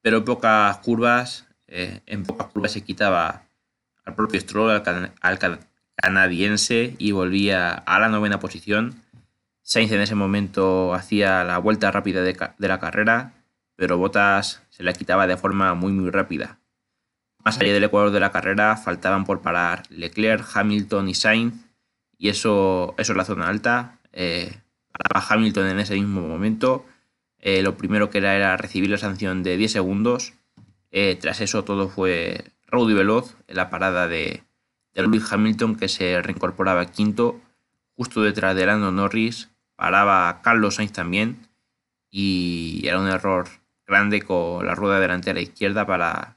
Pero 0.00 0.16
en 0.16 0.24
pocas 0.24 0.78
curvas, 0.78 1.46
eh, 1.66 2.00
en 2.06 2.22
pocas 2.24 2.46
curvas 2.46 2.72
se 2.72 2.82
quitaba 2.82 3.44
al 4.06 4.14
propio 4.14 4.40
Stroll, 4.40 4.70
al, 5.20 5.58
canadiense, 5.96 6.96
y 6.98 7.12
volvía 7.12 7.74
a 7.74 8.00
la 8.00 8.08
novena 8.08 8.40
posición. 8.40 9.02
Sainz 9.60 9.92
en 9.92 10.00
ese 10.00 10.14
momento 10.14 10.94
hacía 10.94 11.44
la 11.44 11.58
vuelta 11.58 11.90
rápida 11.90 12.22
de, 12.22 12.34
la 12.58 12.80
carrera, 12.80 13.34
pero 13.76 13.98
Bottas 13.98 14.62
se 14.70 14.82
la 14.82 14.94
quitaba 14.94 15.26
de 15.26 15.36
forma 15.36 15.74
muy 15.74 15.92
muy 15.92 16.08
rápida. 16.08 16.58
Más 17.44 17.58
allá 17.60 17.74
del 17.74 17.84
ecuador 17.84 18.12
de 18.12 18.20
la 18.20 18.32
carrera 18.32 18.78
faltaban 18.78 19.26
por 19.26 19.42
parar 19.42 19.82
Leclerc, 19.90 20.46
Hamilton 20.54 21.10
y 21.10 21.14
Sainz, 21.14 21.54
y 22.16 22.30
eso, 22.30 22.94
eso 22.96 23.12
es 23.12 23.16
la 23.16 23.26
zona 23.26 23.48
alta. 23.48 23.98
Eh, 24.12 24.62
paraba 24.92 25.26
Hamilton 25.28 25.68
en 25.68 25.80
ese 25.80 25.94
mismo 25.94 26.20
momento. 26.20 26.84
Eh, 27.38 27.62
lo 27.62 27.76
primero 27.76 28.10
que 28.10 28.18
era 28.18 28.36
era 28.36 28.56
recibir 28.56 28.90
la 28.90 28.98
sanción 28.98 29.42
de 29.42 29.56
10 29.56 29.72
segundos. 29.72 30.34
Eh, 30.90 31.18
tras 31.20 31.40
eso 31.40 31.64
todo 31.64 31.88
fue 31.88 32.44
raudo 32.66 32.90
y 32.90 32.94
veloz 32.94 33.36
la 33.48 33.70
parada 33.70 34.08
de, 34.08 34.42
de 34.94 35.02
Lewis 35.02 35.30
Hamilton 35.32 35.76
que 35.76 35.88
se 35.88 36.20
reincorporaba 36.22 36.86
quinto 36.86 37.40
justo 37.96 38.22
detrás 38.22 38.56
de 38.56 38.66
Lando 38.66 38.92
Norris 38.92 39.50
paraba 39.76 40.40
Carlos 40.42 40.76
Sainz 40.76 40.92
también 40.92 41.48
y 42.10 42.82
era 42.86 42.98
un 43.00 43.08
error 43.08 43.48
grande 43.86 44.22
con 44.22 44.66
la 44.66 44.74
rueda 44.74 45.00
delantera 45.00 45.40
izquierda 45.40 45.86
para 45.86 46.36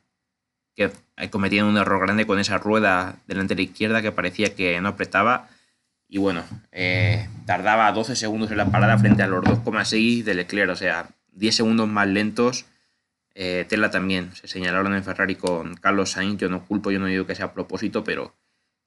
que 0.75 0.91
cometían 1.29 1.65
un 1.67 1.77
error 1.77 2.01
grande 2.01 2.27
con 2.27 2.39
esa 2.39 2.57
rueda 2.57 3.17
delantera 3.27 3.61
izquierda 3.61 4.01
que 4.01 4.11
parecía 4.11 4.55
que 4.55 4.79
no 4.81 4.89
apretaba 4.89 5.47
y 6.07 6.17
bueno, 6.17 6.43
eh, 6.71 7.27
tardaba 7.45 7.91
12 7.91 8.15
segundos 8.15 8.51
en 8.51 8.57
la 8.57 8.71
parada 8.71 8.97
frente 8.97 9.23
a 9.23 9.27
los 9.27 9.43
2,6 9.43 10.23
de 10.23 10.33
Leclerc, 10.35 10.71
o 10.71 10.75
sea, 10.75 11.09
10 11.33 11.55
segundos 11.55 11.87
más 11.87 12.07
lentos. 12.07 12.65
Eh, 13.33 13.65
Tela 13.67 13.91
también 13.91 14.33
se 14.33 14.47
señalaron 14.47 14.95
en 14.95 15.03
Ferrari 15.03 15.35
con 15.35 15.75
Carlos 15.75 16.11
Sainz, 16.11 16.39
yo 16.39 16.49
no 16.49 16.65
culpo, 16.65 16.91
yo 16.91 16.99
no 16.99 17.07
digo 17.07 17.25
que 17.25 17.35
sea 17.35 17.47
a 17.47 17.53
propósito, 17.53 18.03
pero 18.03 18.33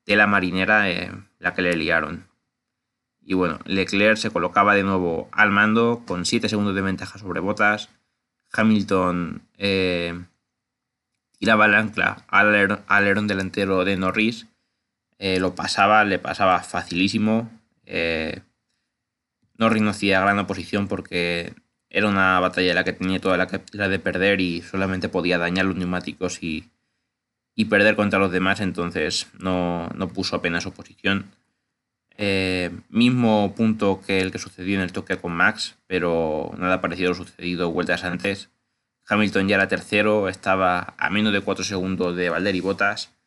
tela 0.04 0.26
marinera 0.26 0.88
eh, 0.90 1.12
la 1.38 1.52
que 1.52 1.62
le 1.62 1.76
liaron. 1.76 2.26
Y 3.20 3.34
bueno, 3.34 3.58
Leclerc 3.66 4.16
se 4.16 4.30
colocaba 4.30 4.74
de 4.74 4.84
nuevo 4.84 5.28
al 5.32 5.50
mando 5.50 6.02
con 6.06 6.24
7 6.24 6.48
segundos 6.48 6.74
de 6.74 6.80
ventaja 6.80 7.18
sobre 7.18 7.40
Botas. 7.40 7.90
Hamilton 8.52 9.42
eh, 9.58 10.18
tiraba 11.38 11.66
el 11.66 11.74
ancla 11.74 12.24
al 12.28 12.82
alerón 12.86 13.26
delantero 13.26 13.84
de 13.84 13.98
Norris. 13.98 14.46
Eh, 15.18 15.40
lo 15.40 15.54
pasaba, 15.54 16.04
le 16.04 16.18
pasaba 16.18 16.62
facilísimo. 16.62 17.50
Eh, 17.84 18.40
no 19.56 19.90
hacía 19.90 20.20
gran 20.20 20.38
oposición 20.38 20.88
porque 20.88 21.54
era 21.90 22.08
una 22.08 22.38
batalla 22.40 22.74
la 22.74 22.84
que 22.84 22.92
tenía 22.92 23.20
toda 23.20 23.36
la, 23.36 23.48
la 23.72 23.88
de 23.88 23.98
perder 23.98 24.40
y 24.40 24.62
solamente 24.62 25.08
podía 25.08 25.38
dañar 25.38 25.64
los 25.64 25.76
neumáticos 25.76 26.42
y, 26.42 26.70
y 27.54 27.64
perder 27.64 27.96
contra 27.96 28.20
los 28.20 28.30
demás, 28.30 28.60
entonces 28.60 29.26
no, 29.38 29.88
no 29.94 30.08
puso 30.08 30.36
apenas 30.36 30.66
oposición. 30.66 31.32
Eh, 32.16 32.70
mismo 32.88 33.54
punto 33.56 34.00
que 34.04 34.20
el 34.20 34.30
que 34.30 34.38
sucedió 34.38 34.76
en 34.76 34.82
el 34.82 34.92
toque 34.92 35.16
con 35.16 35.32
Max, 35.32 35.76
pero 35.86 36.52
nada 36.58 36.80
parecido 36.80 37.14
sucedido 37.14 37.70
vueltas 37.70 38.04
antes. 38.04 38.50
Hamilton 39.08 39.48
ya 39.48 39.56
era 39.56 39.68
tercero, 39.68 40.28
estaba 40.28 40.94
a 40.98 41.10
menos 41.10 41.32
de 41.32 41.40
4 41.40 41.64
segundos 41.64 42.14
de 42.14 42.28
Valder 42.28 42.54
y 42.54 42.60
Botas, 42.60 43.17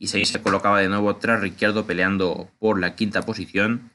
y 0.00 0.06
se 0.08 0.42
colocaba 0.42 0.80
de 0.80 0.88
nuevo 0.88 1.14
tras 1.16 1.42
Ricciardo 1.42 1.84
peleando 1.84 2.50
por 2.58 2.80
la 2.80 2.96
quinta 2.96 3.20
posición. 3.22 3.92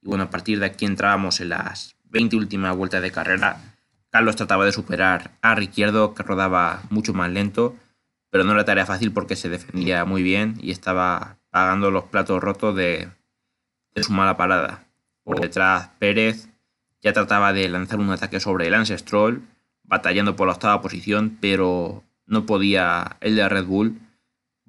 Y 0.00 0.06
bueno, 0.06 0.24
a 0.24 0.30
partir 0.30 0.60
de 0.60 0.66
aquí 0.66 0.86
entrábamos 0.86 1.40
en 1.40 1.48
las 1.48 1.96
20 2.04 2.36
últimas 2.36 2.76
vueltas 2.76 3.02
de 3.02 3.10
carrera. 3.10 3.60
Carlos 4.08 4.36
trataba 4.36 4.64
de 4.64 4.70
superar 4.70 5.32
a 5.42 5.56
Ricciardo, 5.56 6.14
que 6.14 6.22
rodaba 6.22 6.82
mucho 6.90 7.12
más 7.12 7.28
lento, 7.28 7.74
pero 8.30 8.44
no 8.44 8.52
era 8.52 8.64
tarea 8.64 8.86
fácil 8.86 9.10
porque 9.10 9.34
se 9.34 9.48
defendía 9.48 10.04
muy 10.04 10.22
bien 10.22 10.58
y 10.60 10.70
estaba 10.70 11.38
pagando 11.50 11.90
los 11.90 12.04
platos 12.04 12.40
rotos 12.40 12.76
de, 12.76 13.08
de 13.96 14.02
su 14.04 14.12
mala 14.12 14.36
parada. 14.36 14.84
Por 15.24 15.40
detrás, 15.40 15.90
Pérez 15.98 16.50
ya 17.00 17.12
trataba 17.12 17.52
de 17.52 17.68
lanzar 17.68 17.98
un 17.98 18.10
ataque 18.10 18.38
sobre 18.38 18.66
el 18.66 18.72
Lance 18.72 18.96
Stroll, 18.96 19.42
batallando 19.82 20.36
por 20.36 20.46
la 20.46 20.52
octava 20.52 20.80
posición, 20.80 21.36
pero 21.40 22.04
no 22.26 22.46
podía 22.46 23.16
el 23.20 23.34
de 23.34 23.48
Red 23.48 23.64
Bull. 23.64 23.98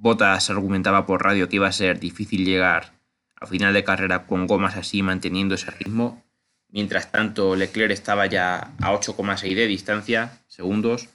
Bottas 0.03 0.51
argumentaba 0.51 1.07
por 1.07 1.23
radio 1.23 1.49
que 1.49 1.55
iba 1.55 1.67
a 1.67 1.71
ser 1.71 1.99
difícil 1.99 2.45
llegar 2.45 2.93
al 3.35 3.47
final 3.47 3.73
de 3.73 3.83
carrera 3.83 4.27
con 4.27 4.45
gomas 4.45 4.77
así 4.77 5.01
manteniendo 5.01 5.55
ese 5.55 5.71
ritmo. 5.71 6.23
Mientras 6.69 7.11
tanto, 7.11 7.55
Leclerc 7.55 7.91
estaba 7.91 8.27
ya 8.27 8.73
a 8.81 8.93
8,6 8.93 9.55
de 9.55 9.67
distancia, 9.67 10.39
segundos. 10.47 11.09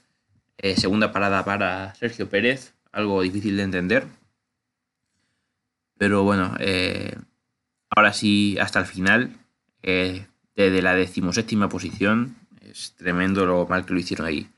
Eh, 0.57 0.77
segunda 0.77 1.13
parada 1.13 1.45
para 1.45 1.95
Sergio 1.95 2.29
Pérez, 2.29 2.75
algo 2.91 3.23
difícil 3.23 3.57
de 3.57 3.63
entender. 3.63 4.07
Pero 5.97 6.25
bueno, 6.25 6.57
eh, 6.59 7.15
Ahora 7.91 8.13
sí, 8.13 8.57
hasta 8.61 8.79
el 8.81 8.87
final, 8.87 9.33
eh, 9.83 10.27
desde 10.55 10.83
la 10.83 10.95
decimoséptima 10.95 11.69
posición, 11.69 12.37
es 12.61 12.95
tremendo 12.97 13.47
lo 13.47 13.67
mal 13.67 13.87
que 13.87 13.95
lo 13.95 14.01
hicieron 14.01 14.27
ahí. 14.27 14.49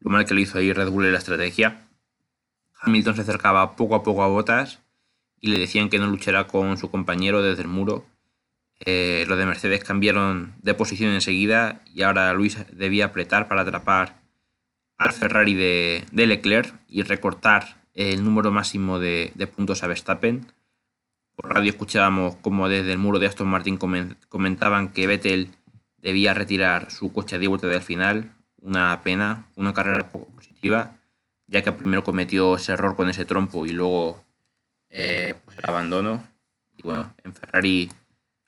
Lo 0.00 0.10
mal 0.10 0.24
que 0.24 0.34
lo 0.34 0.40
hizo 0.40 0.58
ahí 0.58 0.72
Red 0.72 0.90
Bull 0.90 1.06
en 1.06 1.12
la 1.12 1.18
estrategia. 1.18 1.85
Hamilton 2.86 3.16
se 3.16 3.22
acercaba 3.22 3.76
poco 3.76 3.94
a 3.94 4.02
poco 4.02 4.22
a 4.22 4.28
Botas 4.28 4.80
y 5.40 5.48
le 5.48 5.58
decían 5.58 5.88
que 5.88 5.98
no 5.98 6.06
luchara 6.06 6.46
con 6.46 6.78
su 6.78 6.90
compañero 6.90 7.42
desde 7.42 7.62
el 7.62 7.68
muro. 7.68 8.06
Eh, 8.80 9.24
los 9.28 9.36
de 9.36 9.46
Mercedes 9.46 9.84
cambiaron 9.84 10.54
de 10.62 10.74
posición 10.74 11.12
enseguida 11.12 11.82
y 11.92 12.02
ahora 12.02 12.32
Luis 12.32 12.58
debía 12.72 13.06
apretar 13.06 13.48
para 13.48 13.62
atrapar 13.62 14.20
al 14.98 15.12
Ferrari 15.12 15.54
de, 15.54 16.04
Leclerc 16.12 16.74
y 16.88 17.02
recortar 17.02 17.82
el 17.94 18.24
número 18.24 18.50
máximo 18.50 18.98
de 18.98 19.50
puntos 19.54 19.82
a 19.82 19.86
Verstappen 19.86 20.46
por 21.36 21.52
radio 21.52 21.68
escuchábamos 21.68 22.36
como 22.36 22.68
desde 22.68 22.92
el 22.92 22.98
muro 22.98 23.18
de 23.18 23.26
Aston 23.26 23.48
Martin 23.48 23.78
comentaban 24.28 24.88
que 24.88 25.06
Vettel 25.06 25.50
debía 25.98 26.32
retirar 26.32 26.90
su 26.90 27.12
coche 27.12 27.38
de 27.38 27.46
vuelta 27.46 27.66
del 27.66 27.82
final. 27.82 28.32
Una 28.62 29.02
pena, 29.02 29.46
una 29.54 29.74
carrera 29.74 30.08
poco 30.08 30.26
positiva, 30.34 30.95
ya 31.46 31.62
que 31.62 31.72
primero 31.72 32.04
cometió 32.04 32.56
ese 32.56 32.72
error 32.72 32.96
con 32.96 33.08
ese 33.08 33.24
trompo 33.24 33.66
y 33.66 33.70
luego 33.70 34.24
eh, 34.90 35.34
pues 35.44 35.58
el 35.58 35.64
abandono. 35.68 36.26
Y 36.76 36.82
bueno, 36.82 37.14
en 37.24 37.34
Ferrari 37.34 37.90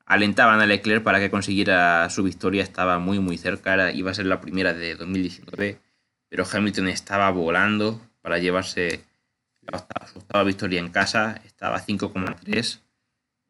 alentaban 0.06 0.60
a 0.60 0.66
Leclerc 0.66 1.02
para 1.02 1.20
que 1.20 1.30
consiguiera 1.30 2.08
su 2.10 2.22
victoria, 2.22 2.62
estaba 2.62 2.98
muy 2.98 3.18
muy 3.20 3.38
cerca, 3.38 3.92
iba 3.92 4.10
a 4.10 4.14
ser 4.14 4.26
la 4.26 4.40
primera 4.40 4.72
de 4.72 4.94
2019, 4.94 5.80
pero 6.28 6.46
Hamilton 6.50 6.88
estaba 6.88 7.30
volando 7.30 8.00
para 8.22 8.38
llevarse 8.38 9.04
su 10.10 10.18
octava 10.18 10.44
victoria 10.44 10.80
en 10.80 10.88
casa, 10.88 11.40
estaba 11.44 11.76
a 11.76 11.84
5,3. 11.84 12.80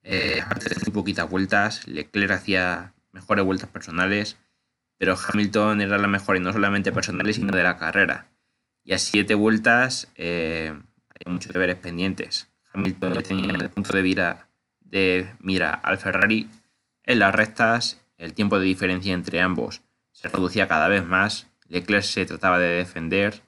Eh, 0.03 0.43
muy 0.85 0.93
poquitas 0.93 1.29
vueltas, 1.29 1.87
Leclerc 1.87 2.31
hacía 2.31 2.95
mejores 3.13 3.45
vueltas 3.45 3.69
personales, 3.71 4.37
pero 4.97 5.17
Hamilton 5.17 5.81
era 5.81 5.99
la 5.99 6.09
mejor 6.09 6.37
y 6.37 6.41
no 6.41 6.53
solamente 6.53 6.93
personales, 6.93 7.37
sino 7.37 7.57
de 7.57 7.63
la 7.63 7.77
carrera. 7.77 8.27
Y 8.89 8.95
a 8.95 8.99
siete 8.99 9.35
vueltas 9.35 10.09
eh, 10.15 10.73
hay 11.11 11.31
muchos 11.31 11.53
deberes 11.53 11.77
pendientes. 11.77 12.49
Hamilton 12.73 13.23
tenía 13.23 13.53
el 13.53 13.69
punto 13.69 13.93
de 13.93 14.03
mira, 14.03 14.49
de 14.81 15.29
mira 15.41 15.75
al 15.75 15.99
Ferrari 15.99 16.49
en 17.05 17.19
las 17.19 17.35
rectas, 17.35 18.01
el 18.17 18.33
tiempo 18.33 18.59
de 18.59 18.65
diferencia 18.65 19.13
entre 19.13 19.43
ambos 19.43 19.83
se 20.11 20.29
reducía 20.29 20.69
cada 20.69 20.89
vez 20.89 21.05
más, 21.05 21.49
Leclerc 21.69 22.03
se 22.03 22.25
trataba 22.25 22.59
de 22.59 22.77
defender, 22.77 23.43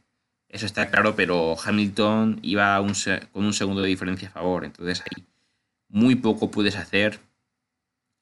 eso 0.50 0.66
está 0.66 0.90
claro, 0.90 1.16
pero 1.16 1.56
Hamilton 1.58 2.40
iba 2.42 2.76
con 3.32 3.44
un 3.46 3.54
segundo 3.54 3.80
de 3.80 3.88
diferencia 3.88 4.28
a 4.28 4.32
favor. 4.32 4.66
Entonces 4.66 5.00
ahí 5.00 5.24
muy 5.88 6.16
poco 6.16 6.50
puedes 6.50 6.76
hacer. 6.76 7.18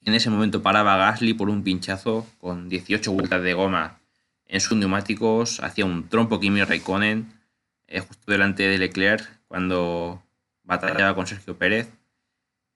En 0.05 0.13
ese 0.13 0.29
momento 0.29 0.61
paraba 0.61 0.95
Gasly 0.95 1.33
por 1.33 1.49
un 1.49 1.63
pinchazo 1.63 2.25
con 2.37 2.69
18 2.69 3.11
vueltas 3.11 3.43
de 3.43 3.53
goma 3.53 3.98
en 4.49 4.59
sus 4.59 4.77
neumáticos. 4.77 5.61
Hacía 5.61 5.85
un 5.85 6.09
trompo 6.09 6.39
Kimi 6.41 6.61
Raikkonen 6.63 7.31
eh, 7.87 8.01
justo 8.01 8.31
delante 8.31 8.63
de 8.67 8.77
Leclerc 8.77 9.25
cuando 9.47 10.21
batallaba 10.63 11.15
con 11.15 11.25
Sergio 11.25 11.57
Pérez. 11.57 11.89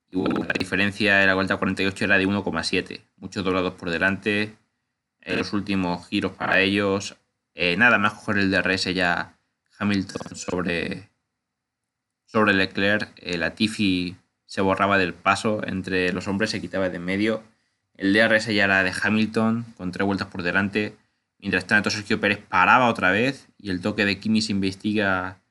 Y 0.10 0.18
la 0.18 0.54
diferencia 0.58 1.22
en 1.22 1.28
la 1.28 1.34
vuelta 1.34 1.58
48 1.58 2.06
era 2.06 2.18
de 2.18 2.28
1,7. 2.28 3.02
Muchos 3.18 3.44
doblados 3.44 3.74
por 3.74 3.90
delante. 3.90 4.56
En 5.20 5.38
los 5.38 5.54
últimos 5.54 6.08
giros 6.08 6.34
para 6.34 6.60
ellos. 6.62 7.18
Eh, 7.56 7.76
nada 7.78 7.98
más 7.98 8.14
coger 8.14 8.38
el 8.38 8.52
DRS 8.52 8.94
ya 8.94 9.38
Hamilton 9.80 10.36
sobre, 10.36 11.10
sobre 12.26 12.54
Leclerc, 12.54 13.12
Latifi 13.38 14.16
se 14.46 14.62
borraba 14.62 14.98
del 14.98 15.14
paso 15.14 15.62
entre 15.66 16.12
los 16.14 16.28
hombres, 16.28 16.52
se 16.52 16.62
quitaba 16.62 16.90
de 16.90 17.00
medio. 17.00 17.44
El 17.96 18.14
DRS 18.14 18.48
ya 18.48 18.66
era 18.66 18.84
de 18.84 18.92
Hamilton, 18.92 19.66
con 19.78 19.92
tres 19.92 20.06
vueltas 20.06 20.28
por 20.28 20.44
delante. 20.44 20.96
Mientras 21.44 21.68
tanto, 21.68 21.90
Sergio 21.90 22.22
Pérez 22.22 22.40
paraba 22.40 22.88
otra 22.88 23.12
vez 23.12 23.50
y 23.58 23.70
el 23.70 23.82
toque 23.82 24.06
de 24.06 24.18
Kimi 24.18 24.42
se 24.42 24.54
investiga 24.54 25.42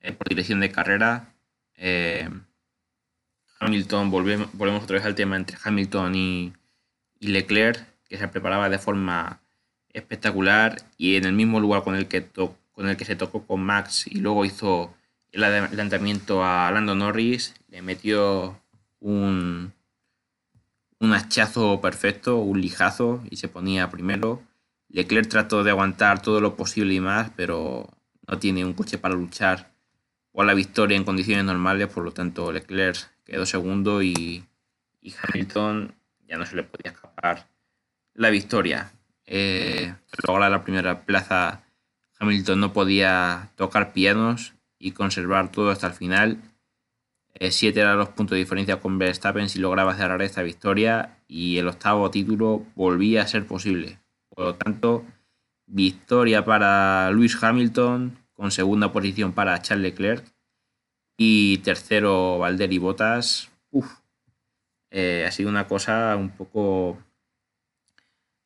eh, 0.00 0.10
por 0.10 0.28
dirección 0.28 0.58
de 0.58 0.72
carrera. 0.72 1.32
Eh, 1.76 2.28
Hamilton, 3.60 4.10
volvemos, 4.10 4.48
volvemos 4.54 4.82
otra 4.82 4.96
vez 4.96 5.06
al 5.06 5.14
tema 5.14 5.36
entre 5.36 5.56
Hamilton 5.62 6.14
y, 6.16 6.52
Leclerc, 7.20 7.86
que 8.08 8.18
se 8.18 8.26
preparaba 8.26 8.68
de 8.68 8.80
forma 8.80 9.40
espectacular 9.90 10.74
y 10.96 11.14
en 11.14 11.24
el 11.24 11.34
mismo 11.34 11.60
lugar 11.60 11.84
con 11.84 11.94
el 11.94 12.08
que 12.08 12.26
con 12.72 12.88
el 12.88 12.96
que 12.96 13.04
se 13.04 13.14
tocó 13.14 13.46
con 13.46 13.60
Max 13.60 14.08
y 14.08 14.18
luego 14.18 14.44
hizo 14.44 14.92
el 15.30 15.44
adelantamiento 15.44 16.44
a 16.44 16.68
Lando 16.72 16.96
Norris, 16.96 17.54
le 17.68 17.80
metió 17.80 18.60
un, 18.98 19.72
un 20.98 21.12
hachazo 21.12 21.80
perfecto, 21.80 22.38
un 22.38 22.60
lijazo 22.60 23.22
y 23.30 23.36
se 23.36 23.46
ponía 23.46 23.88
primero. 23.88 24.42
Leclerc 24.90 25.28
trató 25.28 25.64
de 25.64 25.70
aguantar 25.70 26.22
todo 26.22 26.40
lo 26.40 26.56
posible 26.56 26.94
y 26.94 27.00
más, 27.00 27.30
pero 27.36 27.88
no 28.26 28.38
tiene 28.38 28.64
un 28.64 28.72
coche 28.72 28.98
para 28.98 29.14
luchar 29.14 29.72
por 30.32 30.46
la 30.46 30.54
victoria 30.54 30.96
en 30.96 31.04
condiciones 31.04 31.44
normales, 31.44 31.88
por 31.88 32.04
lo 32.04 32.12
tanto 32.12 32.52
Leclerc 32.52 33.10
quedó 33.24 33.44
segundo 33.44 34.02
y, 34.02 34.44
Hamilton 35.22 35.94
ya 36.26 36.36
no 36.36 36.44
se 36.44 36.56
le 36.56 36.62
podía 36.62 36.92
escapar 36.92 37.48
la 38.14 38.30
victoria. 38.30 38.92
Eh, 39.24 39.94
la 40.24 40.62
primera 40.62 41.06
plaza, 41.06 41.62
Hamilton 42.18 42.60
no 42.60 42.72
podía 42.72 43.50
tocar 43.56 43.92
pianos 43.92 44.54
y 44.78 44.92
conservar 44.92 45.50
todo 45.50 45.70
hasta 45.70 45.86
el 45.86 45.92
final. 45.94 46.42
7 47.40 47.78
eh, 47.78 47.82
eran 47.82 47.96
los 47.96 48.10
puntos 48.10 48.36
de 48.36 48.40
diferencia 48.40 48.80
con 48.80 48.98
Verstappen 48.98 49.48
si 49.48 49.58
lograba 49.58 49.96
cerrar 49.96 50.20
esta 50.22 50.42
victoria 50.42 51.18
y 51.26 51.58
el 51.58 51.68
octavo 51.68 52.10
título 52.10 52.66
volvía 52.74 53.22
a 53.22 53.28
ser 53.28 53.46
posible. 53.46 53.98
Por 54.38 54.46
lo 54.46 54.54
tanto, 54.54 55.04
victoria 55.66 56.44
para 56.44 57.10
Lewis 57.10 57.36
Hamilton 57.42 58.16
con 58.34 58.52
segunda 58.52 58.92
posición 58.92 59.32
para 59.32 59.60
Charles 59.60 59.90
Leclerc 59.90 60.24
y 61.16 61.58
tercero 61.58 62.38
Valtteri 62.38 62.78
Bottas. 62.78 63.50
Eh, 64.92 65.24
ha 65.26 65.32
sido 65.32 65.50
una 65.50 65.66
cosa 65.66 66.14
un 66.16 66.30
poco... 66.30 67.02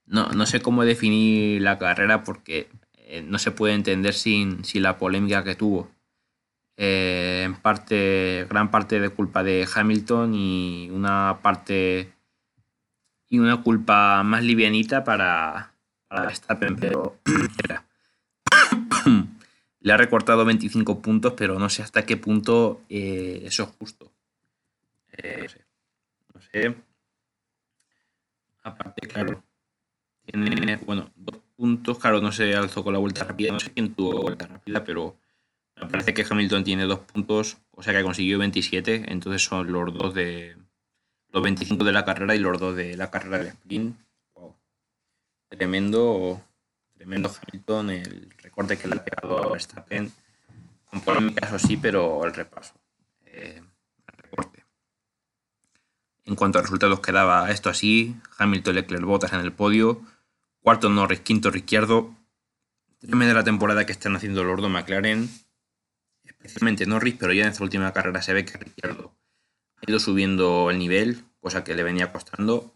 No, 0.07 0.29
no, 0.31 0.47
sé 0.47 0.63
cómo 0.63 0.83
definir 0.83 1.61
la 1.61 1.79
carrera 1.79 2.25
porque 2.25 2.71
eh, 2.95 3.21
no 3.21 3.39
se 3.39 3.51
puede 3.51 3.75
entender 3.75 4.15
sin, 4.15 4.65
sin 4.65 4.85
la 4.85 4.97
polémica 4.97 5.45
que 5.45 5.57
tuvo. 5.57 5.91
Eh, 6.79 7.43
en 7.45 7.55
parte, 7.57 8.47
gran 8.49 8.71
parte 8.71 8.99
de 8.99 9.11
culpa 9.11 9.43
de 9.43 9.69
Hamilton 9.71 10.35
y 10.35 10.89
una 10.91 11.41
parte 11.43 12.15
y 13.29 13.41
una 13.41 13.63
culpa 13.63 14.23
más 14.23 14.43
livianita 14.43 15.05
para, 15.05 15.72
para 16.13 16.27
Verstappen, 16.27 16.77
pero 16.77 17.17
le 19.81 19.93
ha 19.93 19.97
recortado 19.97 20.45
25 20.45 21.01
puntos, 21.01 21.33
pero 21.35 21.59
no 21.59 21.71
sé 21.71 21.83
hasta 21.83 22.05
qué 22.05 22.19
punto 22.19 22.83
eh, 22.91 23.41
eso 23.45 23.63
es 23.63 23.71
justo. 23.79 24.13
Eh, 25.17 25.47
no 26.35 26.41
sé. 26.43 26.77
Aparte, 28.63 29.09
claro, 29.09 29.43
tiene, 30.27 30.77
bueno, 30.85 31.11
dos 31.17 31.39
puntos, 31.57 31.99
claro, 31.99 32.21
no 32.21 32.31
se 32.31 32.55
alzó 32.55 32.85
con 32.85 32.93
la 32.93 32.99
vuelta 32.99 33.25
rápida, 33.25 33.51
no 33.51 33.59
sé 33.59 33.73
quién 33.73 33.95
tuvo 33.95 34.21
vuelta 34.21 34.47
rápida, 34.47 34.85
pero 34.85 35.17
me 35.81 35.89
parece 35.89 36.13
que 36.13 36.27
Hamilton 36.29 36.63
tiene 36.63 36.85
dos 36.85 37.01
puntos, 37.01 37.57
o 37.71 37.83
sea 37.83 37.95
que 37.95 38.03
consiguió 38.03 38.39
27, 38.39 39.11
entonces 39.11 39.43
son 39.43 39.73
los 39.73 39.95
dos 39.95 40.15
de 40.15 40.59
los 41.33 41.43
25 41.43 41.85
de 41.85 41.93
la 41.93 42.05
carrera 42.05 42.35
y 42.35 42.39
los 42.39 42.61
dos 42.61 42.77
de 42.77 42.99
la 42.99 43.11
carrera 43.11 43.39
del 43.39 43.47
sprint. 43.49 43.97
Tremendo, 45.57 46.43
tremendo 46.95 47.31
Hamilton, 47.31 47.91
el 47.91 48.31
recorte 48.39 48.79
que 48.79 48.89
le 48.89 48.97
ha 48.97 49.05
pegado 49.05 49.45
a 49.45 49.53
Verstappen. 49.53 50.11
Con 50.87 51.01
polémica, 51.03 51.47
eso 51.47 51.59
sí, 51.59 51.77
pero 51.77 52.25
el 52.25 52.33
repaso. 52.33 52.75
Eh, 53.27 53.63
recorte. 54.07 54.65
En 56.25 56.37
cuanto 56.37 56.59
a 56.59 56.63
resultados 56.63 57.01
quedaba 57.01 57.51
esto 57.51 57.69
así, 57.69 58.17
Hamilton, 58.39 58.77
Leclerc, 58.77 59.05
Bottas 59.05 59.35
en 59.35 59.41
el 59.41 59.53
podio, 59.53 60.03
cuarto 60.61 60.89
Norris, 60.89 61.21
quinto 61.21 61.51
Ricciardo. 61.51 62.17
Tremenda 62.99 63.35
la 63.35 63.45
temporada 63.45 63.85
que 63.85 63.93
están 63.93 64.17
haciendo 64.17 64.45
los 64.45 64.59
dos 64.59 64.71
McLaren, 64.71 65.29
especialmente 66.25 66.87
Norris, 66.87 67.17
pero 67.19 67.35
ya 67.35 67.43
en 67.43 67.51
esta 67.51 67.63
última 67.63 67.93
carrera 67.93 68.23
se 68.23 68.33
ve 68.33 68.47
que 68.47 68.57
Ricciardo 68.57 69.15
ha 69.77 69.91
ido 69.91 70.01
subiendo 70.01 70.71
el 70.71 70.79
nivel, 70.79 71.25
cosa 71.41 71.63
que 71.63 71.75
le 71.75 71.83
venía 71.83 72.11
costando. 72.11 72.73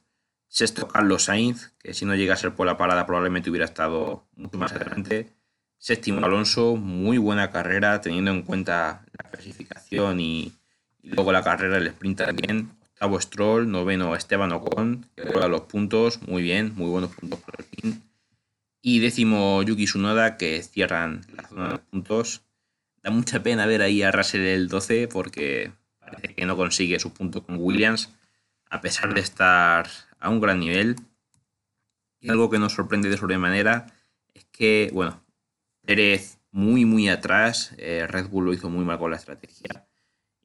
Sexto 0.48 0.88
Carlos 0.88 1.24
Sainz, 1.24 1.72
que 1.78 1.94
si 1.94 2.04
no 2.04 2.14
llega 2.14 2.34
a 2.34 2.36
ser 2.36 2.54
por 2.54 2.66
la 2.66 2.76
parada 2.76 3.06
probablemente 3.06 3.50
hubiera 3.50 3.64
estado 3.66 4.26
mucho 4.36 4.58
más 4.58 4.72
adelante. 4.72 5.32
Séptimo 5.78 6.24
Alonso, 6.24 6.76
muy 6.76 7.18
buena 7.18 7.50
carrera 7.50 8.00
teniendo 8.00 8.30
en 8.30 8.42
cuenta 8.42 9.04
la 9.12 9.30
clasificación 9.30 10.20
y, 10.20 10.52
luego 11.02 11.32
la 11.32 11.42
carrera 11.42 11.76
del 11.76 11.88
sprint 11.88 12.18
también. 12.18 12.70
Octavo 12.92 13.20
Stroll, 13.20 13.70
noveno 13.70 14.16
Esteban 14.16 14.52
Ocon, 14.52 15.06
que 15.14 15.24
juega 15.30 15.48
los 15.48 15.62
puntos, 15.62 16.22
muy 16.22 16.42
bien, 16.42 16.72
muy 16.76 16.88
buenos 16.88 17.14
puntos 17.14 17.40
por 17.40 17.54
el 17.58 17.64
fin. 17.66 18.02
Y 18.80 19.00
décimo 19.00 19.62
Yuki 19.62 19.84
Tsunoda, 19.84 20.36
que 20.38 20.62
cierran 20.62 21.26
la 21.34 21.46
zona 21.46 21.68
de 21.72 21.78
puntos 21.78 22.46
Da 23.06 23.12
mucha 23.12 23.40
pena 23.40 23.66
ver 23.66 23.82
ahí 23.82 24.02
a 24.02 24.10
Russell 24.10 24.40
el 24.40 24.66
12 24.66 25.06
porque 25.06 25.70
parece 26.00 26.34
que 26.34 26.44
no 26.44 26.56
consigue 26.56 26.98
su 26.98 27.12
punto 27.12 27.44
con 27.44 27.56
Williams, 27.56 28.12
a 28.68 28.80
pesar 28.80 29.14
de 29.14 29.20
estar 29.20 29.86
a 30.26 30.30
un 30.30 30.40
gran 30.40 30.60
nivel. 30.60 30.96
Y 32.20 32.30
algo 32.30 32.50
que 32.50 32.58
nos 32.58 32.72
sorprende 32.72 33.08
de 33.08 33.16
sobremanera 33.16 33.86
es 34.34 34.44
que, 34.46 34.90
bueno, 34.92 35.22
Pérez 35.84 36.38
muy, 36.50 36.84
muy 36.84 37.08
atrás, 37.08 37.74
eh, 37.78 38.06
Red 38.08 38.28
Bull 38.28 38.46
lo 38.46 38.52
hizo 38.52 38.68
muy 38.68 38.84
mal 38.84 38.98
con 38.98 39.10
la 39.10 39.16
estrategia 39.16 39.86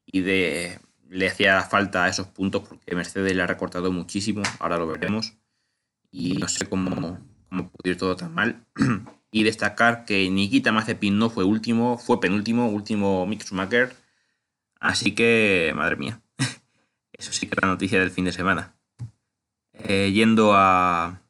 y 0.06 0.20
de, 0.20 0.78
le 1.08 1.28
hacía 1.28 1.60
falta 1.62 2.08
esos 2.08 2.28
puntos 2.28 2.68
porque 2.68 2.94
Mercedes 2.94 3.34
le 3.34 3.42
ha 3.42 3.46
recortado 3.46 3.90
muchísimo, 3.90 4.42
ahora 4.60 4.76
lo 4.76 4.86
veremos. 4.86 5.34
Y 6.10 6.34
no 6.34 6.46
sé 6.48 6.66
cómo, 6.66 7.18
cómo 7.48 7.70
pudo 7.70 7.90
ir 7.90 7.96
todo 7.96 8.16
tan 8.16 8.34
mal. 8.34 8.64
Y 9.34 9.44
destacar 9.44 10.04
que 10.04 10.28
Nikita 10.28 10.72
Mazepin 10.72 11.16
no 11.16 11.30
fue 11.30 11.44
último, 11.44 11.96
fue 11.96 12.20
penúltimo, 12.20 12.68
último 12.68 13.26
Schumacher. 13.40 13.96
Así 14.78 15.14
que, 15.14 15.72
madre 15.74 15.96
mía, 15.96 16.20
eso 17.14 17.32
sí 17.32 17.46
que 17.46 17.54
es 17.54 17.62
la 17.62 17.68
noticia 17.68 17.98
del 17.98 18.10
fin 18.10 18.26
de 18.26 18.32
semana. 18.32 18.74
Eh, 19.84 20.12
yendo 20.12 20.52
a, 20.54 21.22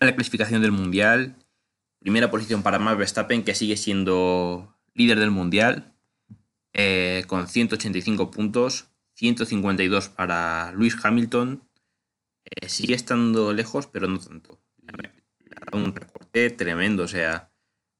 la 0.00 0.14
clasificación 0.14 0.62
del 0.62 0.72
Mundial, 0.72 1.36
primera 2.00 2.30
posición 2.30 2.62
para 2.62 2.78
Max 2.78 2.98
Verstappen, 2.98 3.44
que 3.44 3.54
sigue 3.54 3.76
siendo 3.76 4.76
líder 4.94 5.20
del 5.20 5.30
Mundial, 5.30 5.94
eh, 6.72 7.24
con 7.28 7.46
185 7.46 8.30
puntos, 8.30 8.88
152 9.14 10.08
para 10.08 10.72
Luis 10.72 10.96
Hamilton. 11.02 11.62
Eh, 12.44 12.68
sigue 12.68 12.94
estando 12.94 13.52
lejos, 13.52 13.86
pero 13.86 14.08
no 14.08 14.18
tanto 14.18 14.58
un 15.72 15.94
recorte 15.94 16.50
tremendo, 16.50 17.04
o 17.04 17.08
sea, 17.08 17.50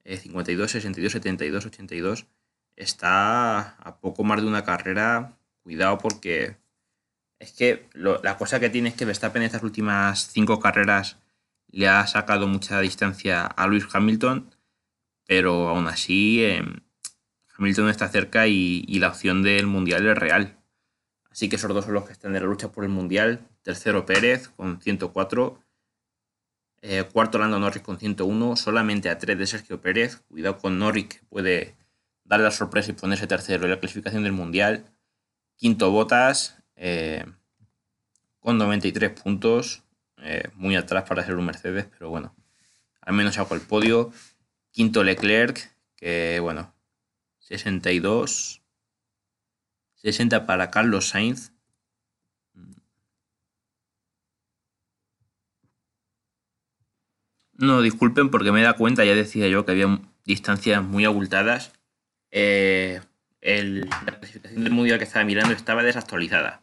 52, 0.05 0.71
62, 0.71 1.13
72, 1.13 1.67
82. 1.67 2.27
Está 2.75 3.77
a 3.77 4.01
poco 4.01 4.25
más 4.25 4.41
de 4.41 4.49
una 4.49 4.65
carrera. 4.65 5.39
Cuidado 5.63 5.99
porque 5.99 6.57
es 7.43 7.53
que 7.53 7.89
la 7.95 8.39
cosa 8.39 8.61
que 8.61 8.71
tiene 8.71 8.91
es 8.91 8.95
que 8.95 9.05
Verstappen 9.05 9.43
en 9.43 9.47
estas 9.47 9.65
últimas 9.65 10.29
cinco 10.29 10.61
carreras 10.61 11.19
le 11.67 11.89
ha 11.89 12.07
sacado 12.07 12.47
mucha 12.47 12.81
distancia 12.81 13.45
a 13.45 13.67
Lewis 13.67 13.89
Hamilton, 13.93 14.55
pero 15.27 15.69
aún 15.69 15.89
así 15.89 16.45
em, 16.45 16.81
Hamilton 17.59 17.89
está 17.89 18.09
cerca 18.09 18.47
y, 18.47 18.85
la 19.01 19.09
opción 19.09 19.43
del 19.43 19.67
Mundial 19.67 20.07
es 20.07 20.17
real. 20.17 20.57
Así 21.31 21.49
que 21.49 21.57
esos 21.57 21.73
dos 21.75 21.85
son 21.85 21.95
los 21.95 22.05
que 22.05 22.13
están 22.13 22.37
en 22.37 22.43
la 22.43 22.49
lucha 22.49 22.71
por 22.71 22.85
el 22.85 22.91
Mundial. 22.91 23.49
Tercero 23.63 24.07
Pérez 24.07 24.49
con 24.49 24.81
104 24.81 25.59
eh, 26.83 27.05
cuarto 27.13 27.39
Lando 27.39 27.59
Norris 27.59 27.83
con 27.83 27.99
101, 27.99 28.57
solamente 28.57 29.09
a 29.09 29.19
3 29.19 29.37
de 29.39 29.47
Sergio 29.47 29.81
Pérez. 29.81 30.23
Cuidado 30.29 30.59
con 30.59 30.79
Norris 30.79 31.07
que 31.07 31.21
puede 31.29 31.77
dar 32.25 32.41
la 32.41 32.51
sorpresa 32.53 32.91
y 32.91 32.95
ponerse 32.95 33.27
tercero 33.27 33.65
en 33.65 33.71
la 33.71 33.81
clasificación 33.81 34.23
del 34.23 34.33
Mundial. 34.33 34.93
Quinto 35.57 35.91
Botas 35.91 36.62
eh, 36.85 37.25
con 38.41 38.59
93 38.59 39.11
puntos. 39.11 39.85
Eh, 40.19 40.51
muy 40.55 40.77
atrás 40.77 41.05
para 41.09 41.25
ser 41.25 41.37
un 41.37 41.47
Mercedes, 41.47 41.87
pero 41.87 42.11
bueno, 42.11 42.35
al 43.01 43.15
menos 43.15 43.39
hago 43.39 43.55
el 43.55 43.61
podio. 43.61 44.13
Quinto 44.73 45.05
Leclerc, 45.05 45.75
que 45.97 46.41
bueno, 46.41 46.75
62. 47.39 48.63
60 49.95 50.47
para 50.47 50.71
Carlos 50.71 51.09
Sainz, 51.09 51.53
No, 57.63 57.81
disculpen 57.81 58.29
porque 58.29 58.51
me 58.51 58.61
da 58.61 58.73
cuenta, 58.73 59.05
ya 59.05 59.15
decía 59.15 59.47
yo 59.47 59.65
que 59.65 59.71
había 59.71 60.01
distancias 60.25 60.83
muy 60.83 61.05
abultadas. 61.05 61.73
Eh, 62.33 63.01
la 63.41 64.19
clasificación 64.19 64.65
del 64.65 64.73
mundial 64.73 64.99
que 64.99 65.05
estaba 65.05 65.25
mirando 65.25 65.55
estaba 65.55 65.85
desactualizada. 65.85 66.62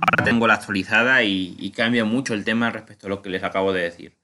Ahora 0.00 0.24
tengo 0.24 0.46
la 0.46 0.54
actualizada 0.54 1.22
y, 1.24 1.70
cambia 1.74 2.04
mucho 2.04 2.34
el 2.34 2.44
tema 2.44 2.70
respecto 2.70 3.06
a 3.06 3.10
lo 3.10 3.22
que 3.22 3.30
les 3.30 3.42
acabo 3.42 3.72
de 3.72 3.82
decir. 3.82 4.16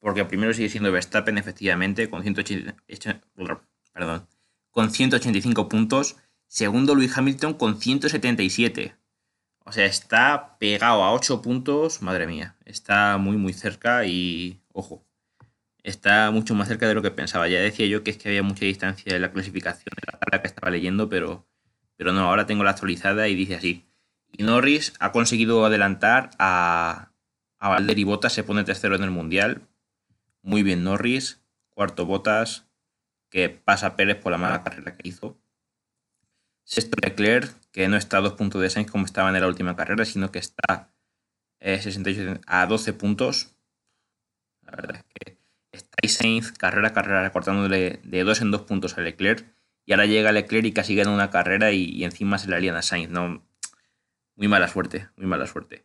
Porque 0.00 0.24
primero 0.24 0.52
sigue 0.54 0.68
siendo 0.68 0.92
Verstappen, 0.92 1.38
efectivamente, 1.38 2.08
con, 2.08 2.22
180, 2.22 2.76
perdón, 3.92 4.26
con 4.70 4.90
185 4.90 5.68
puntos. 5.68 6.16
Segundo, 6.46 6.94
Luis 6.94 7.16
Hamilton 7.16 7.54
con 7.54 7.80
177. 7.80 8.96
O 9.64 9.72
sea, 9.72 9.84
está 9.84 10.56
pegado 10.58 11.02
a 11.02 11.12
8 11.12 11.42
puntos. 11.42 12.00
Madre 12.00 12.26
mía, 12.26 12.56
está 12.64 13.18
muy, 13.18 13.36
muy 13.36 13.52
cerca 13.52 14.06
y, 14.06 14.62
ojo, 14.72 15.04
está 15.82 16.30
mucho 16.30 16.54
más 16.54 16.68
cerca 16.68 16.86
de 16.88 16.94
lo 16.94 17.02
que 17.02 17.10
pensaba. 17.10 17.48
Ya 17.48 17.60
decía 17.60 17.86
yo 17.86 18.02
que 18.02 18.10
es 18.10 18.18
que 18.18 18.28
había 18.28 18.42
mucha 18.42 18.64
distancia 18.64 19.14
en 19.14 19.22
la 19.22 19.32
clasificación 19.32 19.92
de 19.96 20.12
la 20.12 20.18
tabla 20.18 20.42
que 20.42 20.48
estaba 20.48 20.70
leyendo, 20.70 21.08
pero, 21.08 21.46
pero 21.96 22.12
no, 22.12 22.20
ahora 22.20 22.46
tengo 22.46 22.64
la 22.64 22.70
actualizada 22.70 23.28
y 23.28 23.34
dice 23.34 23.56
así. 23.56 23.88
Y 24.32 24.42
Norris 24.42 24.92
ha 25.00 25.12
conseguido 25.12 25.64
adelantar 25.64 26.30
a, 26.38 27.12
a 27.58 27.68
Valder 27.68 27.98
y 27.98 28.04
Botas, 28.04 28.32
se 28.32 28.44
pone 28.44 28.64
tercero 28.64 28.94
en 28.94 29.02
el 29.02 29.10
Mundial. 29.10 29.62
Muy 30.42 30.62
bien 30.62 30.84
Norris, 30.84 31.40
cuarto 31.70 32.06
Botas, 32.06 32.66
que 33.30 33.48
pasa 33.48 33.96
Pérez 33.96 34.16
por 34.16 34.32
la 34.32 34.38
mala 34.38 34.62
carrera 34.62 34.96
que 34.96 35.08
hizo. 35.08 35.38
Sexto 36.64 36.98
Leclerc, 37.02 37.54
que 37.72 37.88
no 37.88 37.96
está 37.96 38.18
a 38.18 38.20
dos 38.20 38.34
puntos 38.34 38.60
de 38.60 38.68
Sainz 38.68 38.90
como 38.90 39.06
estaba 39.06 39.30
en 39.30 39.40
la 39.40 39.46
última 39.46 39.74
carrera, 39.74 40.04
sino 40.04 40.30
que 40.30 40.38
está 40.38 40.92
eh, 41.60 41.80
a 42.46 42.66
12 42.66 42.92
puntos. 42.92 43.54
La 44.62 44.72
verdad 44.72 44.96
es 44.96 45.04
que 45.14 45.38
está 45.72 45.96
Sainz 46.06 46.52
carrera 46.52 46.88
a 46.88 46.92
carrera 46.92 47.22
recortándole 47.22 48.00
de 48.02 48.22
dos 48.22 48.42
en 48.42 48.50
dos 48.50 48.62
puntos 48.62 48.98
a 48.98 49.00
Leclerc. 49.00 49.46
Y 49.86 49.92
ahora 49.92 50.04
llega 50.04 50.32
Leclerc 50.32 50.66
y 50.66 50.72
casi 50.72 50.94
gana 50.94 51.10
una 51.10 51.30
carrera 51.30 51.72
y, 51.72 52.04
encima 52.04 52.36
se 52.36 52.50
la 52.50 52.60
lían 52.60 52.76
a 52.76 52.82
Sainz. 52.82 53.10
No, 53.10 53.42
muy 54.38 54.46
mala 54.46 54.68
suerte, 54.68 55.08
muy 55.16 55.26
mala 55.26 55.46
suerte. 55.46 55.84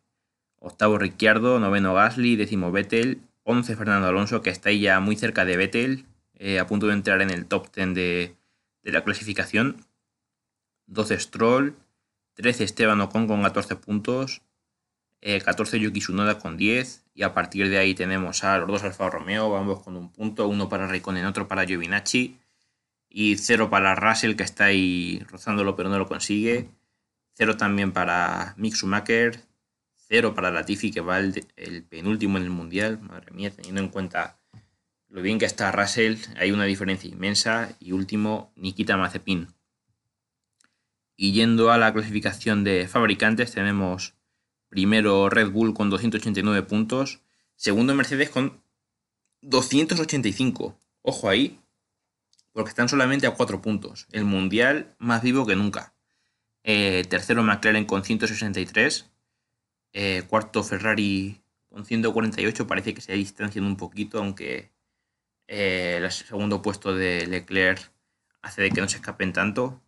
Octavo 0.60 1.00
Ricciardo, 1.00 1.60
noveno 1.60 1.96
Gasly, 1.96 2.36
décimo 2.36 2.72
Vettel, 2.72 3.24
once 3.42 3.76
Fernando 3.76 4.08
Alonso, 4.08 4.44
que 4.44 4.52
está 4.52 4.70
ahí 4.70 4.82
ya 4.82 5.00
muy 5.00 5.16
cerca 5.16 5.44
de 5.44 5.58
Vettel, 5.58 6.06
eh, 6.36 6.60
a 6.60 6.68
punto 6.68 6.86
de 6.86 6.94
entrar 6.94 7.22
en 7.24 7.32
el 7.32 7.48
top 7.48 7.74
10 7.76 7.96
de, 7.96 8.36
la 8.84 9.04
clasificación. 9.04 9.84
12 10.86 11.20
Stroll, 11.20 11.76
13 12.36 12.64
Esteban 12.64 13.02
Ocon 13.02 13.28
con 13.28 13.42
14 13.42 13.76
puntos, 13.76 14.44
14 15.22 15.76
eh, 15.76 15.80
Yuki 15.80 16.00
Tsunoda 16.00 16.38
con 16.38 16.56
10 16.56 17.06
y 17.16 17.24
a 17.24 17.34
partir 17.34 17.70
de 17.70 17.80
ahí 17.80 17.96
tenemos 17.96 18.44
a 18.44 18.60
los 18.60 18.68
dos 18.68 18.84
Alfa 18.84 19.10
Romeo, 19.10 19.56
ambos 19.58 19.82
con 19.82 19.98
un 19.98 20.12
punto, 20.12 20.48
uno 20.48 20.70
para 20.70 20.88
Raikkonen, 20.88 21.26
otro 21.26 21.48
para 21.48 21.66
Giovinacci 21.66 22.38
y 23.10 23.38
cero 23.38 23.72
para 23.72 23.96
Russell 23.96 24.36
que 24.36 24.44
está 24.44 24.66
ahí 24.66 25.24
rozándolo 25.30 25.76
pero 25.76 25.90
no 25.90 25.98
lo 25.98 26.08
consigue, 26.08 26.70
cero 27.34 27.58
también 27.58 27.92
para 27.92 28.54
Mick 28.58 28.76
Schumacher, 28.76 29.40
cero 29.96 30.34
para 30.34 30.52
Latifi 30.52 30.92
que 30.92 31.02
va 31.02 31.20
el, 31.20 31.46
el 31.56 31.84
penúltimo 31.84 32.38
en 32.38 32.44
el 32.44 32.50
Mundial, 32.50 33.00
madre 33.02 33.32
mía, 33.32 33.52
teniendo 33.52 33.82
en 33.82 33.90
cuenta 33.90 34.40
lo 35.14 35.22
bien 35.22 35.38
que 35.38 35.46
está 35.46 35.72
Russell, 35.72 36.18
hay 36.38 36.52
una 36.52 36.66
diferencia 36.66 37.08
inmensa 37.08 37.76
y 37.80 37.92
último 37.92 38.52
Nikita 38.56 38.98
Mazepin. 38.98 39.48
Y 41.16 41.34
yendo 41.34 41.72
a 41.72 41.78
la 41.78 41.94
clasificación 41.94 42.64
de 42.64 42.88
fabricantes 42.88 43.52
tenemos 43.52 44.16
Primero 44.70 45.30
Red 45.30 45.52
Bull 45.52 45.76
con 45.76 45.92
289 45.92 46.64
puntos. 46.64 47.22
Segundo 47.56 47.94
Mercedes 47.94 48.32
con 48.32 48.64
285. 49.42 50.76
Ojo 51.04 51.30
ahí, 51.30 51.60
porque 52.52 52.70
están 52.70 52.90
solamente 52.90 53.28
a 53.28 53.36
4 53.36 53.62
puntos. 53.62 54.08
El 54.12 54.26
Mundial 54.26 54.96
más 54.98 55.22
vivo 55.22 55.46
que 55.46 55.56
nunca. 55.56 55.93
Eh, 56.64 57.04
tercero 57.10 57.44
McLaren 57.44 57.86
con 57.86 58.04
163. 58.04 59.10
Eh, 59.94 60.24
cuarto 60.28 60.64
Ferrari 60.64 61.42
con 61.70 61.86
148. 61.86 62.68
Parece 62.68 62.94
que 62.94 63.02
se 63.02 63.14
ha 63.14 63.16
distanciado 63.16 63.68
un 63.68 63.78
poquito, 63.78 64.20
aunque 64.20 64.72
eh, 65.48 66.00
el 66.02 66.12
segundo 66.12 66.62
puesto 66.62 66.96
de 66.96 67.28
Leclerc 67.28 67.92
hace 68.42 68.62
de 68.62 68.72
que 68.72 68.82
no 68.82 68.90
se 68.90 68.98
escapen 68.98 69.34
tanto. 69.34 69.82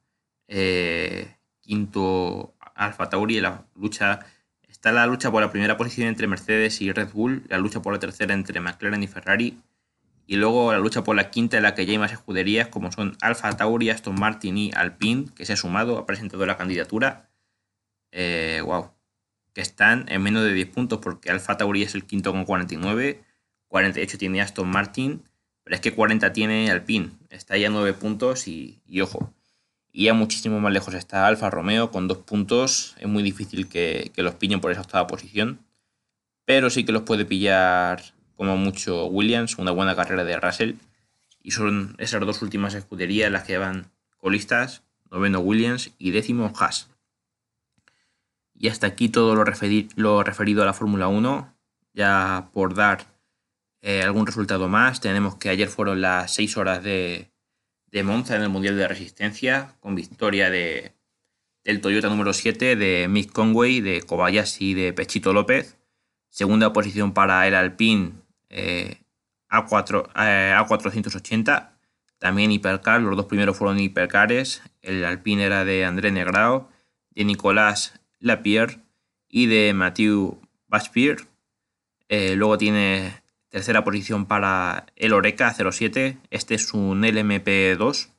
quinto 1.62 2.54
Alfa 2.76 3.10
Tauri, 3.10 3.40
la 3.42 3.66
lucha 3.76 4.26
Está 4.86 4.92
la 4.92 5.08
lucha 5.08 5.32
por 5.32 5.42
la 5.42 5.50
primera 5.50 5.78
posición 5.78 6.08
entre 6.10 6.28
Mercedes 6.28 6.80
y 6.80 6.92
Red 6.92 7.10
Bull, 7.12 7.44
la 7.48 7.58
lucha 7.58 7.82
por 7.82 7.94
la 7.94 7.98
tercera 7.98 8.36
entre 8.36 8.60
McLaren 8.60 9.02
y 9.02 9.08
Ferrari, 9.08 9.58
y 10.28 10.38
luego 10.38 10.72
la 10.72 10.80
lucha 10.80 11.04
por 11.04 11.16
la 11.16 11.30
quinta 11.30 11.58
en 11.58 11.64
la 11.64 11.76
que 11.76 11.86
ya 11.86 11.92
hay 11.92 11.98
más 11.98 12.12
escuderías 12.12 12.68
como 12.68 12.92
son 12.92 13.18
Alfa 13.22 13.56
Tauri, 13.56 13.90
Aston 13.90 14.16
Martin 14.16 14.58
y 14.58 14.72
Alpine, 14.74 15.26
que 15.36 15.46
se 15.46 15.54
ha 15.54 15.58
sumado, 15.58 15.98
ha 15.98 16.06
presentado 16.06 16.46
la 16.46 16.58
candidatura. 16.58 17.30
Eh, 18.12 18.62
wow, 18.64 18.92
que 19.54 19.62
están 19.62 20.06
en 20.10 20.22
menos 20.22 20.44
de 20.44 20.54
10 20.54 20.70
puntos 20.70 21.00
porque 21.00 21.30
Alfa 21.30 21.58
Tauri 21.58 21.84
es 21.84 21.96
el 21.96 22.06
quinto 22.06 22.32
con 22.32 22.46
49, 22.46 23.24
48 23.68 24.18
tiene 24.18 24.42
Aston 24.42 24.70
Martin, 24.70 25.24
pero 25.64 25.76
es 25.76 25.82
que 25.82 25.94
40 25.94 26.34
tiene 26.34 26.72
Alpine, 26.72 27.12
está 27.30 27.58
ya 27.58 27.68
a 27.68 27.72
9 27.72 27.94
puntos 27.94 28.48
y 28.48 28.80
ojo, 29.02 29.34
y 29.98 30.04
ya 30.04 30.14
muchísimo 30.14 30.60
más 30.60 30.74
lejos 30.74 30.94
está 30.94 31.26
Alfa 31.26 31.50
Romeo 31.50 31.90
con 31.90 32.10
dos 32.10 32.18
puntos. 32.18 32.96
Es 33.00 33.08
muy 33.08 33.24
difícil 33.24 33.70
que, 33.70 34.12
los 34.18 34.36
pillen 34.36 34.60
por 34.60 34.74
esa 34.74 34.82
octava 34.82 35.08
posición. 35.08 35.66
Pero 36.44 36.70
sí 36.70 36.84
que 36.84 36.92
los 36.92 37.04
puede 37.04 37.24
pillar 37.24 38.04
como 38.36 38.58
mucho 38.58 39.06
Williams, 39.08 39.58
una 39.58 39.72
buena 39.72 39.96
carrera 39.96 40.24
de 40.24 40.38
Russell. 40.40 40.76
Y 41.42 41.52
son 41.52 41.96
esas 42.00 42.22
dos 42.22 42.42
últimas 42.42 42.74
escuderías 42.74 43.32
las 43.32 43.44
que 43.44 43.58
van 43.58 43.92
colistas. 44.18 44.84
Noveno 45.12 45.40
Williams 45.40 45.92
y 45.98 46.12
décimo 46.12 46.52
Haas. 46.60 46.90
Y 48.58 48.70
hasta 48.70 48.88
aquí 48.88 49.10
todo 49.10 49.36
lo, 49.36 49.44
referido 50.24 50.64
a 50.64 50.66
la 50.66 50.74
Fórmula 50.74 51.08
1. 51.08 51.54
Ya 51.94 52.50
por 52.52 52.74
dar 52.74 53.06
eh, 53.82 54.02
algún 54.02 54.26
resultado 54.26 54.68
más, 54.68 55.00
tenemos 55.00 55.36
que 55.36 55.50
ayer 55.50 55.70
fueron 55.70 56.02
las 56.02 56.34
6 56.34 56.58
horas 56.58 56.84
de, 56.84 57.32
de 57.92 58.04
Monza 58.04 58.36
en 58.36 58.42
el 58.42 58.50
Mundial 58.50 58.76
de 58.76 58.88
Resistencia, 58.88 59.76
con 59.80 59.96
victoria 59.96 60.50
de, 60.50 60.94
del 61.64 61.80
Toyota 61.80 62.10
número 62.10 62.34
7, 62.34 62.76
de 62.76 63.08
Mick 63.08 63.32
Conway, 63.32 63.80
de 63.80 64.02
Kobayashi 64.02 64.72
y 64.72 64.74
de 64.74 64.92
Pechito 64.92 65.32
López. 65.32 65.78
Segunda 66.30 66.74
posición 66.74 67.14
para 67.14 67.48
el 67.48 67.56
Alpine 67.56 68.12
eh, 68.56 69.02
A4, 69.50 70.10
eh, 70.16 70.56
A480, 70.58 71.72
también 72.20 72.52
hipercar. 72.52 73.02
Los 73.02 73.18
dos 73.18 73.26
primeros 73.26 73.58
fueron 73.58 73.80
hipercares. 73.80 74.64
El 74.82 75.04
Alpine 75.04 75.44
era 75.44 75.66
de 75.66 75.84
André 75.84 76.12
Negrao, 76.12 76.70
de 77.12 77.26
Nicolás 77.26 78.00
Lapierre 78.20 78.80
y 79.28 79.48
de 79.48 79.74
Mathieu 79.74 80.40
Baspierre. 80.68 81.26
Eh, 82.08 82.36
luego 82.36 82.58
tiene 82.58 83.22
Tercera 83.50 83.86
posición 83.86 84.26
para 84.26 84.86
el 84.96 85.14
Oreca 85.14 85.54
07. 85.54 86.18
Este 86.30 86.56
es 86.56 86.74
un 86.74 87.04
LMP2. 87.04 88.10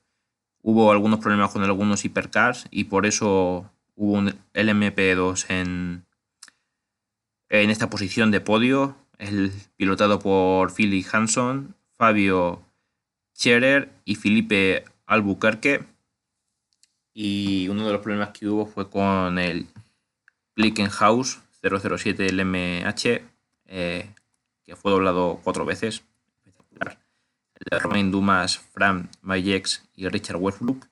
Hubo 0.63 0.91
algunos 0.91 1.21
problemas 1.21 1.53
con 1.53 1.63
algunos 1.63 2.05
hipercars 2.05 2.67
y 2.71 2.85
por 2.85 3.05
eso 3.05 3.71
hubo 3.95 4.13
un 4.13 4.35
LMP2 4.55 5.47
en, 5.51 6.07
en 7.51 7.71
esta 7.71 7.91
posición 7.91 8.31
de 8.31 8.41
podio. 8.41 8.97
El 9.19 9.53
pilotado 9.77 10.19
por 10.19 10.73
Philip 10.73 11.07
Hanson, 11.13 11.75
Fabio 11.97 12.63
Scherer 13.35 13.91
y 14.05 14.15
Felipe 14.17 14.85
Albuquerque. 15.07 15.85
Y 17.15 17.69
uno 17.69 17.87
de 17.87 17.93
los 17.93 18.03
problemas 18.03 18.31
que 18.31 18.47
hubo 18.47 18.67
fue 18.67 18.91
con 18.91 19.39
el 19.39 19.67
Blickenhaus 20.55 21.41
007 21.63 22.33
LMH. 22.33 23.23
Eh, 23.69 24.11
que 24.65 24.77
fue 24.77 24.91
doblado 24.91 25.41
cuatro 25.43 25.65
veces. 25.65 26.03
El 26.81 27.71
de 27.71 27.79
Romain 27.79 28.11
Dumas, 28.11 28.59
Fran 28.59 29.09
Mayex 29.23 29.83
y 29.95 30.09
Richard 30.09 30.37
Westbrook. 30.37 30.87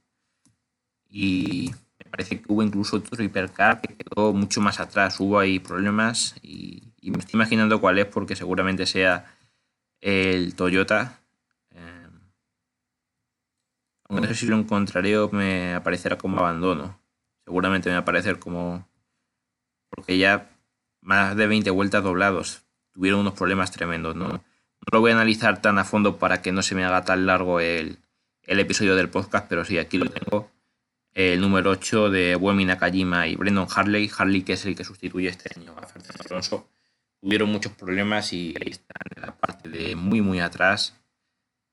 Y 1.10 1.72
me 1.98 2.10
parece 2.10 2.40
que 2.40 2.52
hubo 2.52 2.62
incluso 2.62 2.96
otro 2.96 3.22
hipercar 3.22 3.80
que 3.80 3.96
quedó 3.96 4.32
mucho 4.32 4.60
más 4.60 4.80
atrás. 4.80 5.20
Hubo 5.20 5.38
ahí 5.38 5.58
problemas 5.58 6.36
y, 6.42 6.93
me 7.10 7.18
estoy 7.18 7.38
imaginando 7.38 7.80
cuál 7.80 7.98
es 7.98 8.06
porque 8.06 8.36
seguramente 8.36 8.86
sea 8.86 9.36
el 10.00 10.54
Toyota. 10.54 11.20
Eh, 11.72 12.08
no 14.08 14.24
sé 14.26 14.34
si 14.34 14.46
lo 14.46 14.56
encontraré 14.56 15.18
o 15.18 15.30
me 15.30 15.74
aparecerá 15.74 16.18
como 16.18 16.38
abandono. 16.38 16.98
Seguramente 17.44 17.88
me 17.88 17.94
va 17.94 18.00
a 18.00 18.02
aparecer 18.02 18.38
como... 18.38 18.88
Porque 19.90 20.18
ya 20.18 20.50
más 21.00 21.36
de 21.36 21.46
20 21.46 21.70
vueltas 21.70 22.02
doblados 22.02 22.62
tuvieron 22.92 23.20
unos 23.20 23.34
problemas 23.34 23.70
tremendos. 23.70 24.16
¿no? 24.16 24.42
lo 24.92 25.00
voy 25.00 25.12
a 25.12 25.14
analizar 25.14 25.60
tan 25.60 25.78
a 25.78 25.84
fondo 25.84 26.18
para 26.18 26.42
que 26.42 26.52
no 26.52 26.62
se 26.62 26.74
me 26.74 26.84
haga 26.84 27.04
tan 27.04 27.26
largo 27.26 27.60
el, 27.60 27.98
episodio 28.46 28.96
del 28.96 29.08
podcast, 29.08 29.46
pero 29.48 29.64
sí, 29.64 29.78
aquí 29.78 29.98
lo 29.98 30.10
tengo. 30.10 30.50
El 31.12 31.40
número 31.40 31.70
8 31.70 32.10
de 32.10 32.34
Buemi 32.34 32.64
Nakajima 32.64 33.28
y 33.28 33.36
Brendan 33.36 33.68
Harley. 33.74 34.10
Harley, 34.16 34.42
que 34.42 34.54
es 34.54 34.66
el 34.66 34.74
que 34.74 34.84
sustituye 34.84 35.28
este 35.28 35.50
año 35.58 35.74
a 35.80 35.86
Fernando 35.86 36.24
Alonso. 36.28 36.68
Tuvieron 37.24 37.50
muchos 37.50 37.72
problemas 37.72 38.32
y 38.34 38.54
ahí 38.60 38.72
están 38.72 39.00
en 39.16 39.22
la 39.22 39.34
parte 39.34 39.70
de 39.70 39.96
muy, 39.96 40.20
muy 40.20 40.40
atrás. 40.40 41.00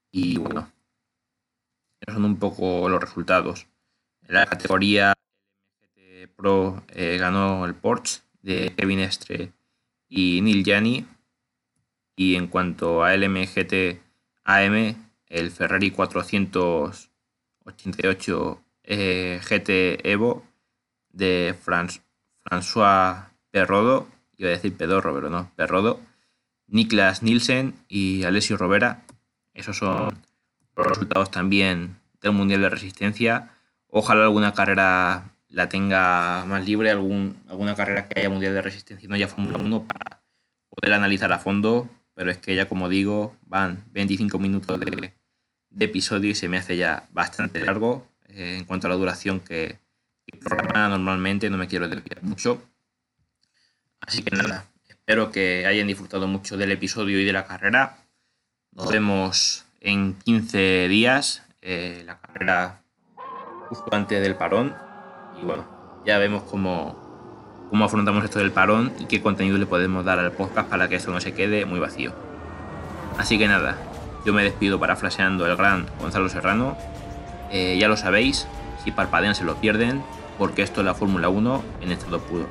Y 0.09 0.37
bueno, 0.37 0.71
son 2.07 2.23
un 2.23 2.39
poco 2.39 2.87
los 2.87 3.01
resultados. 3.01 3.67
En 4.21 4.35
la 4.35 4.45
categoría 4.45 5.13
Pro 6.37 6.85
eh, 6.87 7.17
ganó 7.19 7.65
el 7.65 7.75
Porsche 7.75 8.21
de 8.41 8.73
Kevin 8.77 8.99
Estre 8.99 9.51
y 10.07 10.39
Neil 10.41 10.63
Jani. 10.65 11.05
Y 12.15 12.35
en 12.35 12.47
cuanto 12.47 13.03
a 13.03 13.13
LMGT 13.13 13.99
AM, 14.45 14.95
el 15.27 15.51
Ferrari 15.51 15.91
488 15.91 18.63
eh, 18.83 19.41
GT 19.43 20.09
Evo 20.09 20.47
de 21.09 21.53
François 21.61 23.31
Perrodo, 23.51 24.07
iba 24.43 24.53
a 24.53 24.55
decir 24.55 24.75
Pedorro, 24.75 25.13
pero 25.13 25.29
no, 25.29 25.51
Perrodo, 25.55 25.99
Niklas 26.67 27.23
Nielsen 27.23 27.75
y 27.87 28.23
Alessio 28.23 28.57
Robera. 28.57 29.03
Esos 29.53 29.77
son 29.77 30.17
los 30.75 30.87
resultados 30.87 31.31
también 31.31 31.97
del 32.21 32.31
Mundial 32.31 32.61
de 32.61 32.69
Resistencia. 32.69 33.51
Ojalá 33.87 34.23
alguna 34.23 34.53
carrera 34.53 35.31
la 35.51 35.69
tenga 35.69 36.45
más 36.45 36.65
libre, 36.65 36.89
algún, 36.89 37.37
alguna 37.49 37.75
carrera 37.75 38.07
que 38.07 38.19
haya 38.19 38.29
mundial 38.29 38.53
de 38.53 38.61
resistencia 38.61 39.05
y 39.05 39.09
no 39.09 39.15
haya 39.15 39.27
Fórmula 39.27 39.57
1 39.57 39.85
para 39.85 40.21
poder 40.69 40.93
analizar 40.93 41.31
a 41.33 41.39
fondo, 41.39 41.89
pero 42.13 42.31
es 42.31 42.37
que 42.37 42.55
ya 42.55 42.67
como 42.67 42.87
digo, 42.87 43.35
van 43.45 43.83
25 43.91 44.39
minutos 44.39 44.79
de, 44.79 45.13
episodio 45.77 46.31
y 46.31 46.35
se 46.35 46.47
me 46.47 46.57
hace 46.57 46.77
ya 46.77 47.07
bastante 47.11 47.63
largo 47.65 48.07
eh, 48.27 48.57
en 48.59 48.65
cuanto 48.65 48.87
a 48.87 48.89
la 48.89 48.95
duración 48.95 49.41
que, 49.41 49.79
que 50.25 50.37
programa 50.37 50.87
normalmente, 50.87 51.49
no 51.49 51.57
me 51.57 51.67
quiero 51.67 51.89
desviar 51.89 52.23
mucho. 52.23 52.61
Así 54.01 54.23
que 54.23 54.35
nada, 54.35 54.65
espero 54.87 55.31
que 55.31 55.65
hayan 55.65 55.87
disfrutado 55.87 56.27
mucho 56.27 56.57
del 56.57 56.71
episodio 56.71 57.19
y 57.19 57.25
de 57.25 57.33
la 57.33 57.45
carrera. 57.45 57.97
Nos 58.71 58.89
vemos 58.89 59.65
en 59.79 60.15
15 60.15 60.87
días, 60.87 61.43
eh, 61.61 62.03
la 62.05 62.19
carrera 62.19 62.81
justo 63.69 63.93
antes 63.93 64.21
del 64.21 64.35
parón. 64.35 64.75
Y 65.41 65.45
bueno, 65.45 65.65
ya 66.05 66.17
vemos 66.17 66.43
cómo, 66.43 67.67
cómo 67.69 67.85
afrontamos 67.85 68.23
esto 68.23 68.39
del 68.39 68.51
parón 68.51 68.93
y 68.99 69.05
qué 69.05 69.21
contenido 69.21 69.57
le 69.57 69.65
podemos 69.65 70.03
dar 70.03 70.19
al 70.19 70.31
podcast 70.31 70.69
para 70.69 70.87
que 70.89 70.95
esto 70.95 71.11
no 71.11 71.21
se 71.21 71.33
quede 71.33 71.65
muy 71.65 71.79
vacío. 71.79 72.13
Así 73.17 73.37
que 73.37 73.47
nada, 73.47 73.77
yo 74.25 74.33
me 74.33 74.43
despido 74.43 74.79
para 74.79 74.95
flasheando 74.95 75.45
el 75.45 75.55
gran 75.55 75.87
Gonzalo 75.99 76.29
Serrano. 76.29 76.77
Eh, 77.51 77.77
ya 77.79 77.87
lo 77.87 77.97
sabéis, 77.97 78.47
si 78.83 78.91
parpadean 78.91 79.35
se 79.35 79.43
lo 79.43 79.55
pierden, 79.55 80.03
porque 80.37 80.61
esto 80.61 80.81
es 80.81 80.85
la 80.85 80.95
Fórmula 80.95 81.29
1 81.29 81.63
en 81.81 81.91
estado 81.91 82.19
puro. 82.19 82.47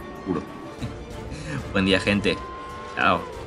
Buen 1.73 1.85
día 1.85 2.01
gente. 2.01 2.37
Chao. 2.97 3.40